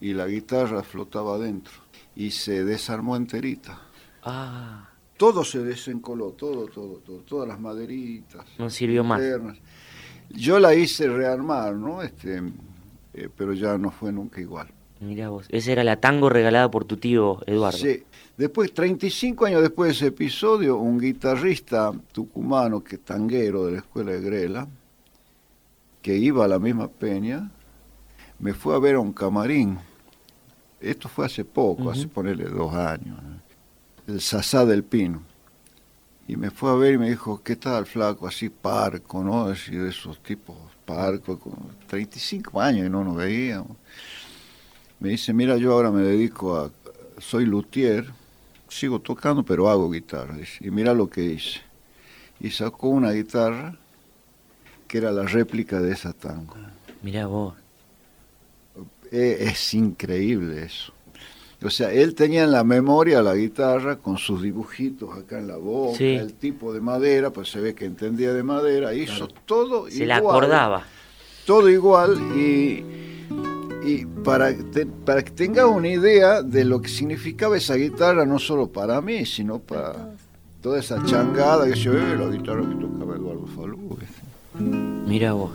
y 0.01 0.13
la 0.13 0.27
guitarra 0.27 0.84
flotaba 0.84 1.36
adentro 1.36 1.72
y 2.18 2.32
se 2.32 2.65
desarmó 2.65 3.15
enterita. 3.15 3.80
Ah, 4.24 4.89
Todo 5.15 5.46
se 5.46 5.60
desencoló, 5.63 6.32
todo, 6.32 6.65
todo, 6.67 6.95
todo, 7.06 7.19
todas 7.19 7.47
las 7.47 7.60
maderitas. 7.62 8.45
no 8.58 8.69
sirvió 8.69 9.04
más. 9.06 9.21
Yo 10.32 10.60
la 10.60 10.74
hice 10.76 11.08
rearmar, 11.08 11.76
¿no? 11.76 12.02
Este, 12.02 12.41
eh, 13.13 13.30
pero 13.36 13.54
ya 13.54 13.78
no 13.78 13.91
fue 13.91 14.12
nunca 14.12 14.41
igual. 14.41 14.67
Mira 14.99 15.30
vos, 15.30 15.45
esa 15.49 15.71
era 15.71 15.84
la 15.84 15.97
tango 15.99 16.30
regalada 16.30 16.71
por 16.71 16.86
tu 16.86 16.97
tío 16.97 17.39
Eduardo. 17.45 17.78
Sí. 17.78 18.04
Después, 18.38 18.73
35 18.73 19.45
años 19.45 19.62
después 19.62 19.89
de 19.89 19.95
ese 19.95 20.08
episodio, 20.08 20.78
un 20.78 20.99
guitarrista 20.99 21.91
tucumano, 22.12 22.84
que 22.84 22.97
tanguero 22.97 23.65
de 23.65 23.73
la 23.73 23.78
escuela 23.80 24.12
de 24.12 24.21
Grela, 24.21 24.67
que 26.02 26.17
iba 26.17 26.45
a 26.45 26.47
la 26.47 26.58
misma 26.58 26.88
peña, 26.88 27.52
me 28.39 28.54
fue 28.54 28.76
a 28.76 28.80
ver 28.80 28.95
a 28.95 28.99
un 28.99 29.13
camarín. 29.13 29.78
Esto 30.82 31.08
fue 31.10 31.28
hace 31.28 31.45
poco, 31.45 31.91
hace 31.91 32.08
ponerle 32.08 32.45
dos 32.45 32.73
años. 32.73 33.21
¿no? 33.21 34.13
El 34.13 34.19
Sasá 34.19 34.65
del 34.65 34.84
Pino. 34.84 35.21
Y 36.28 36.36
me 36.36 36.49
fue 36.49 36.71
a 36.71 36.76
ver 36.76 36.95
y 36.95 36.97
me 36.97 37.10
dijo, 37.10 37.41
¿qué 37.43 37.56
tal, 37.56 37.86
flaco? 37.86 38.28
Así 38.28 38.49
parco, 38.49 39.23
¿no? 39.23 39.45
Así 39.45 39.76
de 39.76 39.89
esos 39.89 40.21
tipos 40.23 40.56
parco, 40.86 41.39
con 41.39 41.54
35 41.88 42.62
años 42.62 42.88
y 42.88 42.89
no 42.89 43.04
nos 43.04 43.15
veíamos. 43.15 43.78
Me 45.00 45.10
dice, 45.10 45.34
mira, 45.34 45.58
yo 45.58 45.74
ahora 45.74 45.91
me 45.91 46.02
dedico 46.02 46.56
a... 46.56 46.72
Soy 47.19 47.46
luthier, 47.46 48.08
sigo 48.69 49.00
tocando, 49.00 49.43
pero 49.43 49.69
hago 49.69 49.89
guitarra. 49.89 50.36
dice, 50.36 50.65
y 50.65 50.72
mira 50.72 50.93
lo 50.93 51.10
que 51.10 51.24
hice. 51.24 51.62
Y 52.39 52.50
sacó 52.52 52.89
una 52.89 53.12
guitarra 53.12 53.78
que 54.88 54.98
era 54.98 55.12
la 55.12 55.24
réplica 55.24 55.80
de 55.80 55.91
esa 55.91 56.13
tango. 56.13 56.56
Mirá 57.02 57.28
vos. 57.28 57.56
Eh, 59.12 59.38
es 59.41 59.74
increíble 59.74 60.63
eso. 60.63 60.93
O 61.63 61.69
sea, 61.69 61.91
él 61.91 62.13
tenía 62.15 62.43
en 62.43 62.52
la 62.52 62.63
memoria 62.63 63.21
la 63.21 63.36
guitarra 63.36 63.95
con 63.97 64.17
sus 64.17 64.41
dibujitos 64.41 65.17
acá 65.17 65.39
en 65.39 65.47
la 65.47 65.58
boca, 65.58 65.97
Sí. 65.97 66.06
el 66.15 66.34
tipo 66.34 66.73
de 66.73 66.82
madera, 66.82 67.30
pues 67.32 67.49
se 67.49 67.62
ve 67.62 67.73
que 67.73 67.86
entendía 67.86 68.34
de 68.34 68.43
madera, 68.43 68.93
hizo 68.93 69.28
todo 69.45 69.89
Se 69.89 70.06
la 70.06 70.17
igual, 70.17 70.36
acordaba. 70.38 70.84
Todo 71.45 71.69
igual 71.69 72.17
y, 72.38 72.84
y 73.86 74.06
para, 74.23 74.54
te- 74.56 74.86
para 74.86 75.23
que 75.23 75.32
tengas 75.32 75.65
una 75.65 75.88
idea 75.89 76.41
de 76.41 76.65
lo 76.65 76.82
que 76.82 76.89
significaba 76.89 77.58
esa 77.58 77.76
guitarra, 77.76 78.26
no 78.26 78.39
solo 78.39 78.67
para 78.67 78.99
mí, 79.02 79.26
sino 79.26 79.60
para 79.60 80.12
toda 80.62 80.80
esa 80.80 81.04
changada 81.06 81.65
que 81.67 81.76
se 81.76 81.89
ve, 81.89 82.15
la 82.17 82.28
guitarra 82.28 82.62
que 82.62 82.76
tocaba 82.76 83.15
Eduardo 83.15 83.45
Falú. 83.47 83.97
Mira 85.08 85.34
vos. 85.34 85.52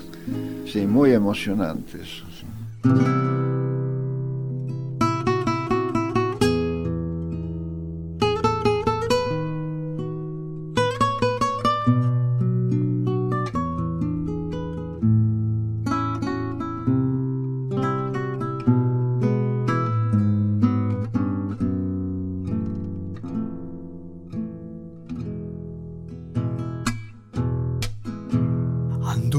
Sí, 0.67 0.87
muy 0.87 1.13
emocionante 1.13 2.03
eso. 2.03 2.25
sí. 2.39 3.48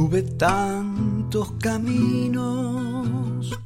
Anduve 0.10 0.24
tantos 0.39 1.52
caminos 1.62 3.60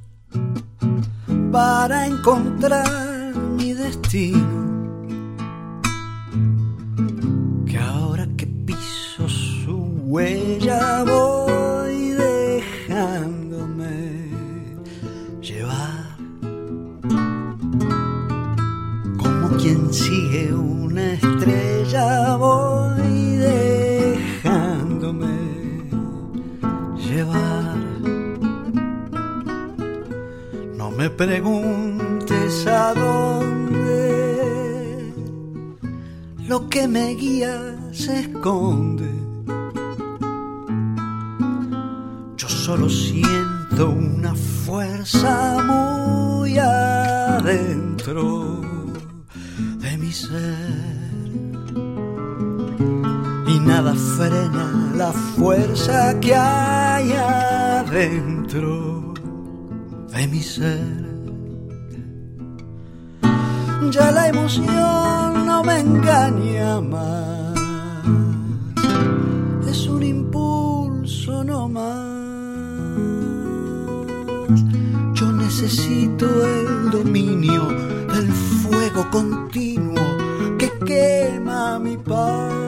para 1.53 2.05
encontrar 2.05 3.33
mi 3.55 3.71
destino. 3.71 5.05
Que 7.65 7.77
ahora 7.77 8.27
que 8.35 8.45
piso 8.45 9.29
su 9.29 9.77
huella 10.03 11.05
me 31.03 31.09
preguntes 31.09 32.65
a 32.65 32.93
dónde. 32.93 33.83
Lo 36.47 36.69
que 36.69 36.87
me 36.87 37.13
guía 37.15 37.77
se 37.91 38.21
esconde. 38.21 39.11
Yo 42.37 42.47
solo 42.47 42.87
siento 42.87 43.89
una 43.89 44.33
fuerza 44.33 45.57
muy 45.73 46.57
adentro 46.57 48.21
de 49.79 49.97
mi 49.97 50.11
ser. 50.13 51.31
Y 53.53 53.59
nada 53.59 53.93
frena 53.93 54.93
la 54.95 55.11
fuerza 55.11 56.17
que 56.21 56.33
hay 56.33 57.11
adentro 57.11 59.02
de 60.23 60.27
mi 60.29 60.41
ser. 60.41 60.79
Ya 63.91 64.11
la 64.11 64.29
emoción 64.29 65.45
no 65.45 65.63
me 65.63 65.79
engaña 65.79 66.79
más, 66.79 67.59
es 69.67 69.87
un 69.87 70.01
impulso 70.03 71.43
no 71.43 71.67
más. 71.67 72.13
Yo 75.13 75.31
necesito 75.31 76.25
el 76.57 76.91
dominio 76.91 77.67
del 78.13 78.31
fuego 78.31 79.01
continuo 79.11 80.07
que 80.57 80.69
quema 80.85 81.79
mi 81.79 81.97
paz. 81.97 82.62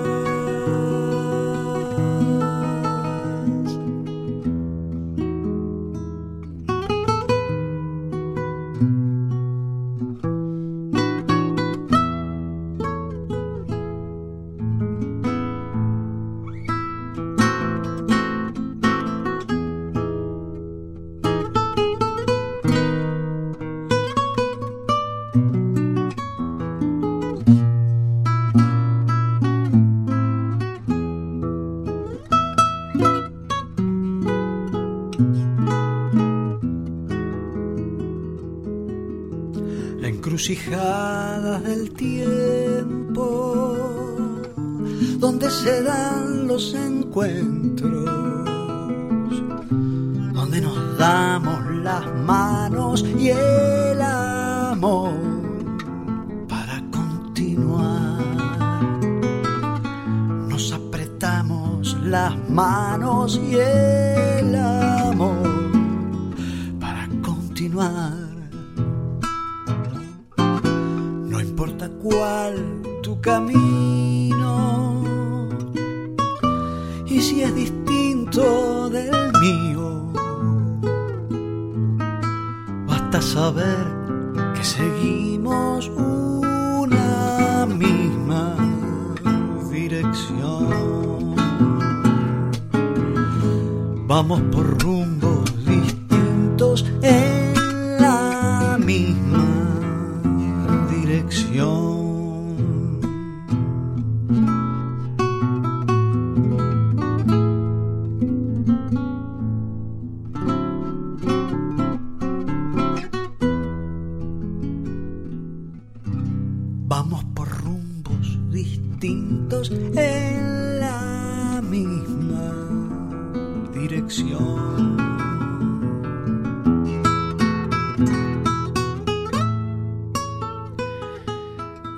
La 40.46 40.52
encrucijada 40.52 40.85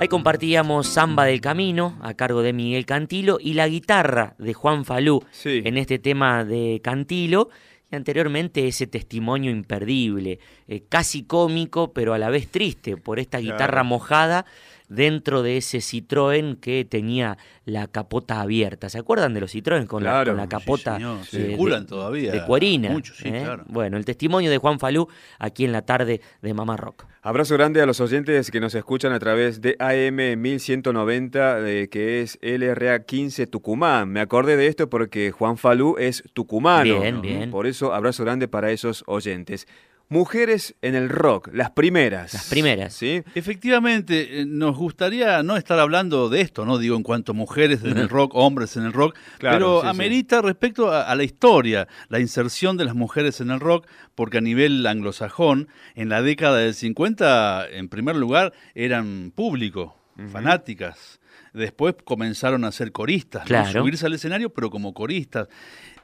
Ahí 0.07 0.09
compartíamos 0.09 0.87
Samba 0.87 1.25
del 1.25 1.41
Camino 1.41 1.97
a 2.01 2.13
cargo 2.13 2.41
de 2.41 2.53
Miguel 2.53 2.85
Cantilo 2.85 3.39
y 3.41 3.55
la 3.55 3.67
guitarra 3.67 4.35
de 4.37 4.53
Juan 4.53 4.85
Falú 4.85 5.21
Sí. 5.31 5.61
en 5.65 5.75
este 5.77 5.99
tema 5.99 6.45
de 6.45 6.79
Cantilo. 6.81 7.49
Y 7.91 7.95
anteriormente 7.97 8.69
ese 8.69 8.87
testimonio 8.87 9.51
imperdible, 9.51 10.39
eh, 10.69 10.83
casi 10.87 11.23
cómico, 11.23 11.91
pero 11.91 12.13
a 12.13 12.17
la 12.19 12.29
vez 12.29 12.47
triste, 12.49 12.95
por 12.95 13.19
esta 13.19 13.39
Claro. 13.41 13.55
guitarra 13.55 13.83
mojada 13.83 14.45
dentro 14.87 15.43
de 15.43 15.57
ese 15.57 15.79
Citroën 15.79 16.57
que 16.61 16.85
tenía 16.85 17.37
la 17.65 17.87
capota 17.87 18.39
abierta. 18.39 18.87
¿Se 18.89 18.97
acuerdan 18.99 19.33
de 19.33 19.41
los 19.41 19.53
Citroën 19.53 19.85
con, 19.87 20.05
la, 20.05 20.23
con 20.23 20.47
capota 20.47 20.97
eh, 20.97 21.23
Circulan 21.25 21.81
de, 21.83 21.89
todavía 21.89 22.31
de 22.31 22.45
cuerina? 22.45 22.91
muchos, 22.91 23.17
sí, 23.17 23.27
eh? 23.27 23.41
claro. 23.43 23.65
Bueno, 23.67 23.97
el 23.97 24.05
testimonio 24.05 24.49
de 24.49 24.57
Juan 24.57 24.79
Falú 24.79 25.09
aquí 25.39 25.65
en 25.65 25.73
la 25.73 25.81
tarde 25.81 26.21
de 26.41 26.53
Mamá 26.53 26.77
Rock. 26.77 27.05
Abrazo 27.27 27.55
grande 27.55 27.81
a 27.81 27.85
los 27.85 27.99
oyentes 27.99 28.49
que 28.51 28.61
nos 28.61 28.73
escuchan 28.73 29.11
a 29.11 29.19
través 29.19 29.59
de 29.59 29.75
AM 29.79 30.39
1190, 30.41 31.59
eh, 31.69 31.89
que 31.89 32.21
es 32.21 32.39
LRA 32.41 33.03
15 33.03 33.47
Tucumán. 33.47 34.07
Me 34.07 34.21
acordé 34.21 34.55
de 34.55 34.67
esto 34.67 34.89
porque 34.89 35.31
Juan 35.31 35.57
Falú 35.57 35.97
es 35.99 36.23
tucumano. 36.31 37.01
Bien, 37.01 37.15
¿no? 37.15 37.21
bien. 37.21 37.51
Por 37.51 37.67
eso, 37.67 37.93
abrazo 37.93 38.23
grande 38.23 38.47
para 38.47 38.71
esos 38.71 39.03
oyentes. 39.07 39.67
Mujeres 40.09 40.73
en 40.81 40.95
el 40.95 41.09
rock, 41.09 41.49
las 41.51 41.71
primeras. 41.71 42.33
Las 42.33 42.49
primeras. 42.49 42.93
¿Sí? 42.93 43.23
Efectivamente, 43.35 44.41
eh, 44.41 44.45
nos 44.45 44.77
gustaría 44.77 45.43
no 45.43 45.57
estar 45.57 45.77
hablando 45.79 46.29
de 46.29 46.41
esto, 46.41 46.65
no 46.65 46.77
digo 46.77 46.95
en 46.95 47.03
cuanto 47.03 47.33
a 47.33 47.35
mujeres 47.35 47.83
en 47.83 47.97
el 47.97 48.07
rock, 48.07 48.31
hombres 48.35 48.77
en 48.77 48.83
el 48.85 48.93
rock, 48.93 49.17
Claro, 49.37 49.55
pero 49.57 49.75
sí, 49.81 49.81
sí. 49.83 49.89
amerita 49.89 50.41
respecto 50.41 50.91
a, 50.91 51.03
a 51.03 51.15
la 51.15 51.23
historia, 51.23 51.87
la 52.07 52.19
inserción 52.19 52.77
de 52.77 52.85
las 52.85 52.95
mujeres 52.95 53.41
en 53.41 53.51
el 53.51 53.59
rock, 53.59 53.85
porque 54.15 54.37
a 54.37 54.41
nivel 54.41 54.85
anglosajón, 54.87 55.67
en 55.95 56.09
la 56.09 56.21
década 56.21 56.57
del 56.59 56.73
50, 56.73 57.67
en 57.71 57.89
primer 57.89 58.15
lugar, 58.15 58.53
eran 58.75 59.31
público, 59.35 59.97
fanáticas. 60.31 61.19
Después 61.53 61.95
comenzaron 62.03 62.63
a 62.65 62.71
ser 62.71 62.91
coristas, 62.91 63.43
¿no? 63.43 63.47
Claro. 63.47 63.71
subirse 63.81 64.05
al 64.05 64.13
escenario, 64.13 64.49
pero 64.51 64.69
como 64.69 64.93
coristas. 64.93 65.47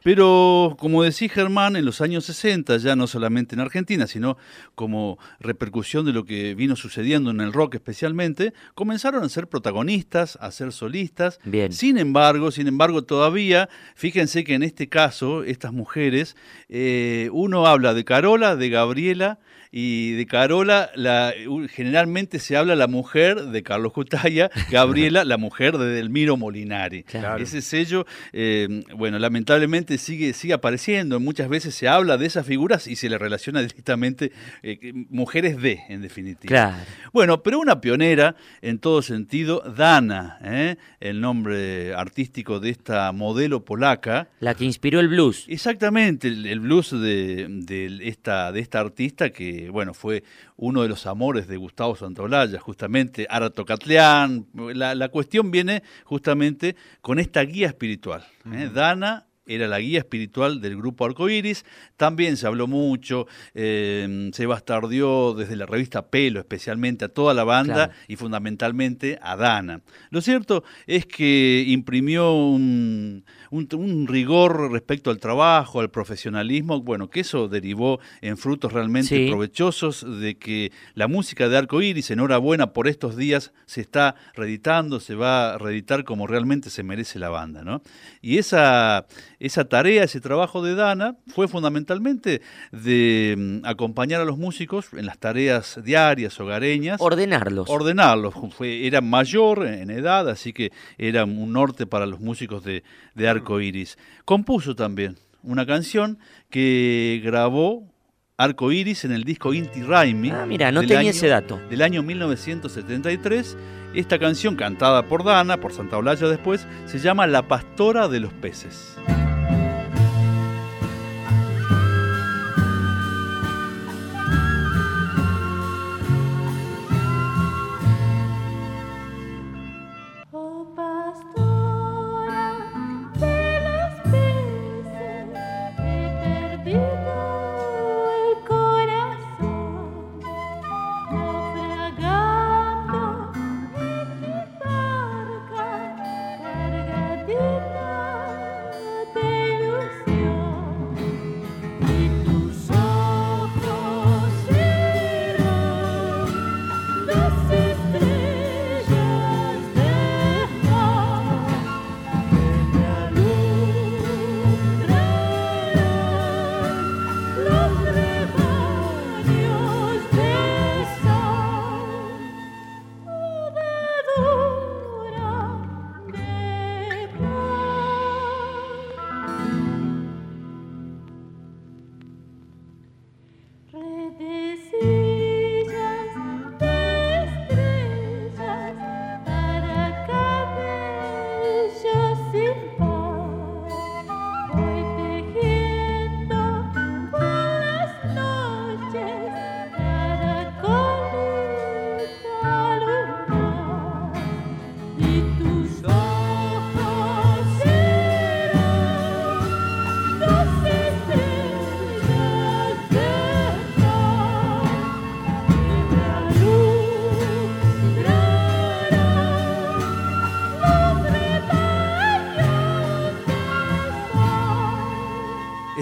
Pero, 0.04 0.76
como 0.80 1.04
decía 1.04 1.30
Germán, 1.30 1.76
en 1.76 1.86
los 1.86 2.02
años 2.02 2.26
60, 2.26 2.78
ya 2.78 2.96
no 2.96 3.08
solamente 3.08 3.56
en 3.56 3.62
Argentina, 3.62 4.06
sino 4.06 4.38
como 4.76 5.18
repercusión 5.40 6.06
de 6.06 6.14
lo 6.14 6.26
que 6.26 6.56
vino 6.56 6.76
sucediendo 6.76 7.32
en 7.32 7.40
el 7.40 7.54
rock 7.54 7.76
especialmente, 7.76 8.54
comenzaron 8.76 9.24
a 9.24 9.30
ser 9.30 9.48
protagonistas, 9.48 10.38
a 10.42 10.52
ser 10.52 10.72
solistas. 10.74 11.40
Bien. 11.46 11.72
Sin 11.72 11.98
embargo, 11.98 12.52
sin 12.52 12.68
embargo, 12.68 13.04
todavía, 13.04 13.70
fíjense 13.96 14.44
que 14.44 14.56
en 14.56 14.64
este 14.64 14.90
caso, 14.90 15.44
estas 15.44 15.72
mujeres, 15.72 16.36
eh, 16.70 17.30
uno 17.32 17.66
habla 17.66 17.94
de 17.94 18.04
Carola, 18.04 18.56
de 18.56 18.70
Gabriela, 18.70 19.40
y 19.76 20.12
de 20.12 20.28
Carola, 20.28 20.92
la, 20.94 21.34
generalmente 21.72 22.38
se 22.38 22.56
habla 22.56 22.76
la 22.76 22.86
mujer 22.86 23.46
de 23.46 23.64
Carlos 23.64 23.92
Cutaya, 23.92 24.52
Gabriela, 24.70 25.26
la 25.26 25.38
mujer 25.38 25.80
de 25.80 25.88
Delmiro 25.88 26.38
Molinari. 26.38 27.02
Claro. 27.02 27.42
Ese 27.42 27.64
sello, 27.64 28.06
eh, 28.34 28.84
bueno, 28.96 29.18
lamentablemente 29.18 29.93
sigue, 29.98 30.34
sigue 30.34 30.54
apareciendo. 30.54 31.20
Muchas 31.20 31.50
veces 31.50 31.76
se 31.76 31.88
habla 31.88 32.18
de 32.18 32.26
esas 32.26 32.46
figuras 32.46 32.88
y 32.88 32.96
se 32.96 33.10
le 33.10 33.18
relaciona 33.18 33.62
directamente 33.62 34.32
eh, 34.62 34.92
mujeres 35.10 35.62
de, 35.62 35.82
en 35.90 36.02
definitiva. 36.02 36.48
Claro. 36.48 36.84
Bueno, 37.12 37.44
pero 37.44 37.60
una 37.60 37.82
pionera 37.82 38.36
en 38.62 38.80
todo 38.80 39.02
sentido, 39.02 39.62
Dana, 39.62 40.40
¿eh? 40.44 40.78
el 41.00 41.22
nombre 41.22 41.94
artístico 41.94 42.60
de 42.60 42.70
esta 42.70 43.12
modelo 43.12 43.64
polaca. 43.66 44.30
La 44.40 44.56
que 44.56 44.66
inspiró 44.66 45.00
el 45.00 45.08
blues. 45.08 45.46
Exactamente, 45.48 46.28
el, 46.28 46.46
el 46.46 46.60
blues 46.60 46.92
de, 46.92 47.48
de 47.50 48.00
esta, 48.08 48.52
de 48.52 48.60
esta 48.60 48.80
artista 48.80 49.30
que, 49.30 49.70
bueno, 49.70 49.94
fue 49.94 50.24
uno 50.58 50.82
de 50.84 50.90
los 50.90 51.06
amores 51.06 51.48
de 51.48 51.58
Gustavo 51.58 51.96
Santaolalla, 51.96 52.60
justamente, 52.60 53.28
Arato 53.30 53.66
Catleán. 53.66 54.48
La, 54.54 54.96
la 54.96 55.10
cuestión 55.10 55.52
viene 55.52 55.84
justamente 56.04 56.76
con 57.02 57.20
esta 57.20 57.42
guía 57.42 57.68
espiritual. 57.68 58.26
¿eh? 58.52 58.70
Dana 58.74 59.26
era 59.46 59.68
la 59.68 59.80
guía 59.80 60.00
espiritual 60.00 60.62
del 60.62 60.78
grupo 60.78 61.06
Arcoiris. 61.06 61.66
También 61.98 62.38
se 62.38 62.48
habló 62.48 62.68
mucho, 62.68 63.28
eh, 63.54 64.30
se 64.34 64.46
bastardió 64.46 65.34
desde 65.34 65.56
la 65.56 65.66
revista 65.66 66.08
Pelo, 66.08 66.40
especialmente 66.40 67.06
a 67.06 67.10
toda 67.10 67.34
la 67.34 67.44
banda 67.44 67.74
Claro. 67.74 67.94
y 68.08 68.16
fundamentalmente 68.16 69.20
a 69.22 69.36
Dana. 69.36 69.82
Lo 70.10 70.22
cierto 70.22 70.64
es 70.88 71.06
que 71.06 71.64
imprimió 71.68 72.34
un, 72.34 73.26
un, 73.54 73.68
un 73.76 74.08
rigor 74.08 74.72
respecto 74.72 75.12
al 75.12 75.20
trabajo, 75.20 75.80
al 75.80 75.92
profesionalismo, 75.92 76.82
bueno, 76.82 77.10
que 77.10 77.20
eso 77.20 77.48
derivó 77.48 78.00
en 78.22 78.36
frutos 78.38 78.74
realmente 78.74 79.10
Sí. 79.10 79.28
provechosos 79.30 80.06
de 80.20 80.36
que 80.40 80.72
la 80.96 81.08
música 81.08 81.48
de 81.50 81.58
Arco 81.58 81.82
Iris, 81.82 82.10
enhorabuena 82.10 82.74
por 82.74 82.88
estos 82.88 83.16
días, 83.16 83.54
se 83.68 83.82
está 83.82 84.16
reeditando, 84.34 85.00
se 85.00 85.14
va 85.14 85.54
a 85.54 85.58
reeditar 85.60 86.04
como 86.04 86.26
realmente 86.26 86.72
se 86.72 86.82
merece 86.82 87.20
la 87.20 87.30
banda, 87.30 87.64
¿no? 87.64 87.84
Y 88.22 88.40
esa, 88.40 89.06
esa 89.40 89.66
tarea, 89.66 90.04
ese 90.04 90.20
trabajo 90.20 90.64
de 90.64 90.74
Dana 90.74 91.16
fue 91.28 91.48
fundamentalmente 91.48 92.42
de 92.72 93.36
mm, 93.38 93.66
acompañar 93.68 94.20
a 94.22 94.26
los 94.26 94.40
músicos 94.40 94.88
en 94.94 95.06
las 95.06 95.20
tareas 95.20 95.80
diarias, 95.84 96.40
hogareñas. 96.40 97.00
Ordenarlos. 97.02 97.70
Ordenarlos. 97.70 98.34
Fue, 98.58 98.88
era 98.88 99.02
mayor 99.02 99.68
en 99.68 99.92
edad, 99.92 100.28
así 100.28 100.54
que 100.54 100.72
era 100.98 101.26
un 101.26 101.54
norte 101.54 101.86
para 101.86 102.08
los 102.08 102.20
músicos 102.20 102.64
de, 102.64 102.84
de 103.14 103.28
Arco 103.28 103.43
Iris. 103.62 103.98
Compuso 104.26 104.76
también 104.76 105.18
una 105.44 105.66
canción 105.66 106.18
que 106.50 107.22
grabó 107.24 107.92
Arco 108.38 108.72
Iris 108.72 109.06
en 109.06 109.12
el 109.12 109.24
disco 109.26 109.54
Inti 109.54 109.82
Raimi. 109.84 110.32
Ah, 110.32 110.46
mira, 110.48 110.72
no 110.72 110.82
tenía 110.82 111.00
año- 111.00 111.10
ese 111.12 111.28
dato. 111.28 111.60
Del 111.70 111.82
año 111.82 112.02
1973. 112.04 113.58
Esta 113.94 114.18
canción, 114.18 114.56
cantada 114.56 115.04
por 115.08 115.24
Dana, 115.24 115.58
por 115.58 115.72
Santa 115.72 115.98
Olalla 115.98 116.28
después, 116.28 116.66
se 116.86 116.98
llama 117.00 117.28
La 117.28 117.48
Pastora 117.48 118.08
de 118.08 118.20
los 118.22 118.34
Peces. 118.34 118.98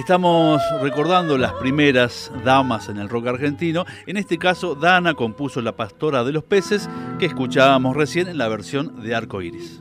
Estamos 0.01 0.59
recordando 0.81 1.37
las 1.37 1.53
primeras 1.53 2.31
damas 2.43 2.89
en 2.89 2.97
el 2.97 3.07
rock 3.07 3.27
argentino. 3.27 3.85
En 4.07 4.17
este 4.17 4.39
caso, 4.39 4.73
Dana 4.73 5.13
compuso 5.13 5.61
La 5.61 5.75
Pastora 5.75 6.23
de 6.23 6.31
los 6.31 6.43
Peces, 6.43 6.89
que 7.19 7.27
escuchábamos 7.27 7.95
recién 7.95 8.27
en 8.27 8.39
la 8.39 8.47
versión 8.47 9.03
de 9.03 9.13
Arco 9.13 9.43
Iris. 9.43 9.80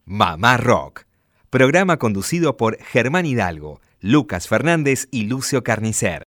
Mamá 0.13 0.57
Rock, 0.57 1.05
programa 1.49 1.95
conducido 1.95 2.57
por 2.57 2.77
Germán 2.83 3.25
Hidalgo, 3.25 3.79
Lucas 4.01 4.49
Fernández 4.49 5.07
y 5.09 5.23
Lucio 5.23 5.63
Carnicer. 5.63 6.25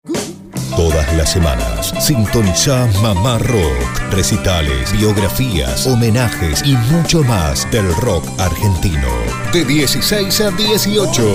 Todas 0.74 1.14
las 1.14 1.30
semanas, 1.30 1.92
sintoniza 2.00 2.88
Mamá 3.02 3.36
Rock, 3.36 4.10
recitales, 4.10 4.90
biografías, 4.98 5.86
homenajes 5.86 6.62
y 6.64 6.74
mucho 6.94 7.22
más 7.24 7.70
del 7.70 7.94
rock 7.96 8.24
argentino. 8.38 9.10
De 9.52 9.66
16 9.66 10.40
a 10.40 10.50
18. 10.50 11.34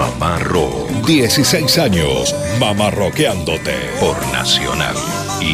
Mamá 0.00 0.40
Rock. 0.40 0.90
16 1.06 1.78
años, 1.78 2.34
Mamá 2.58 2.90
Rockeándote. 2.90 3.76
Por 4.00 4.20
Nacional, 4.32 4.96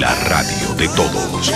la 0.01 0.15
radio 0.25 0.75
de 0.79 0.89
todos. 0.89 1.53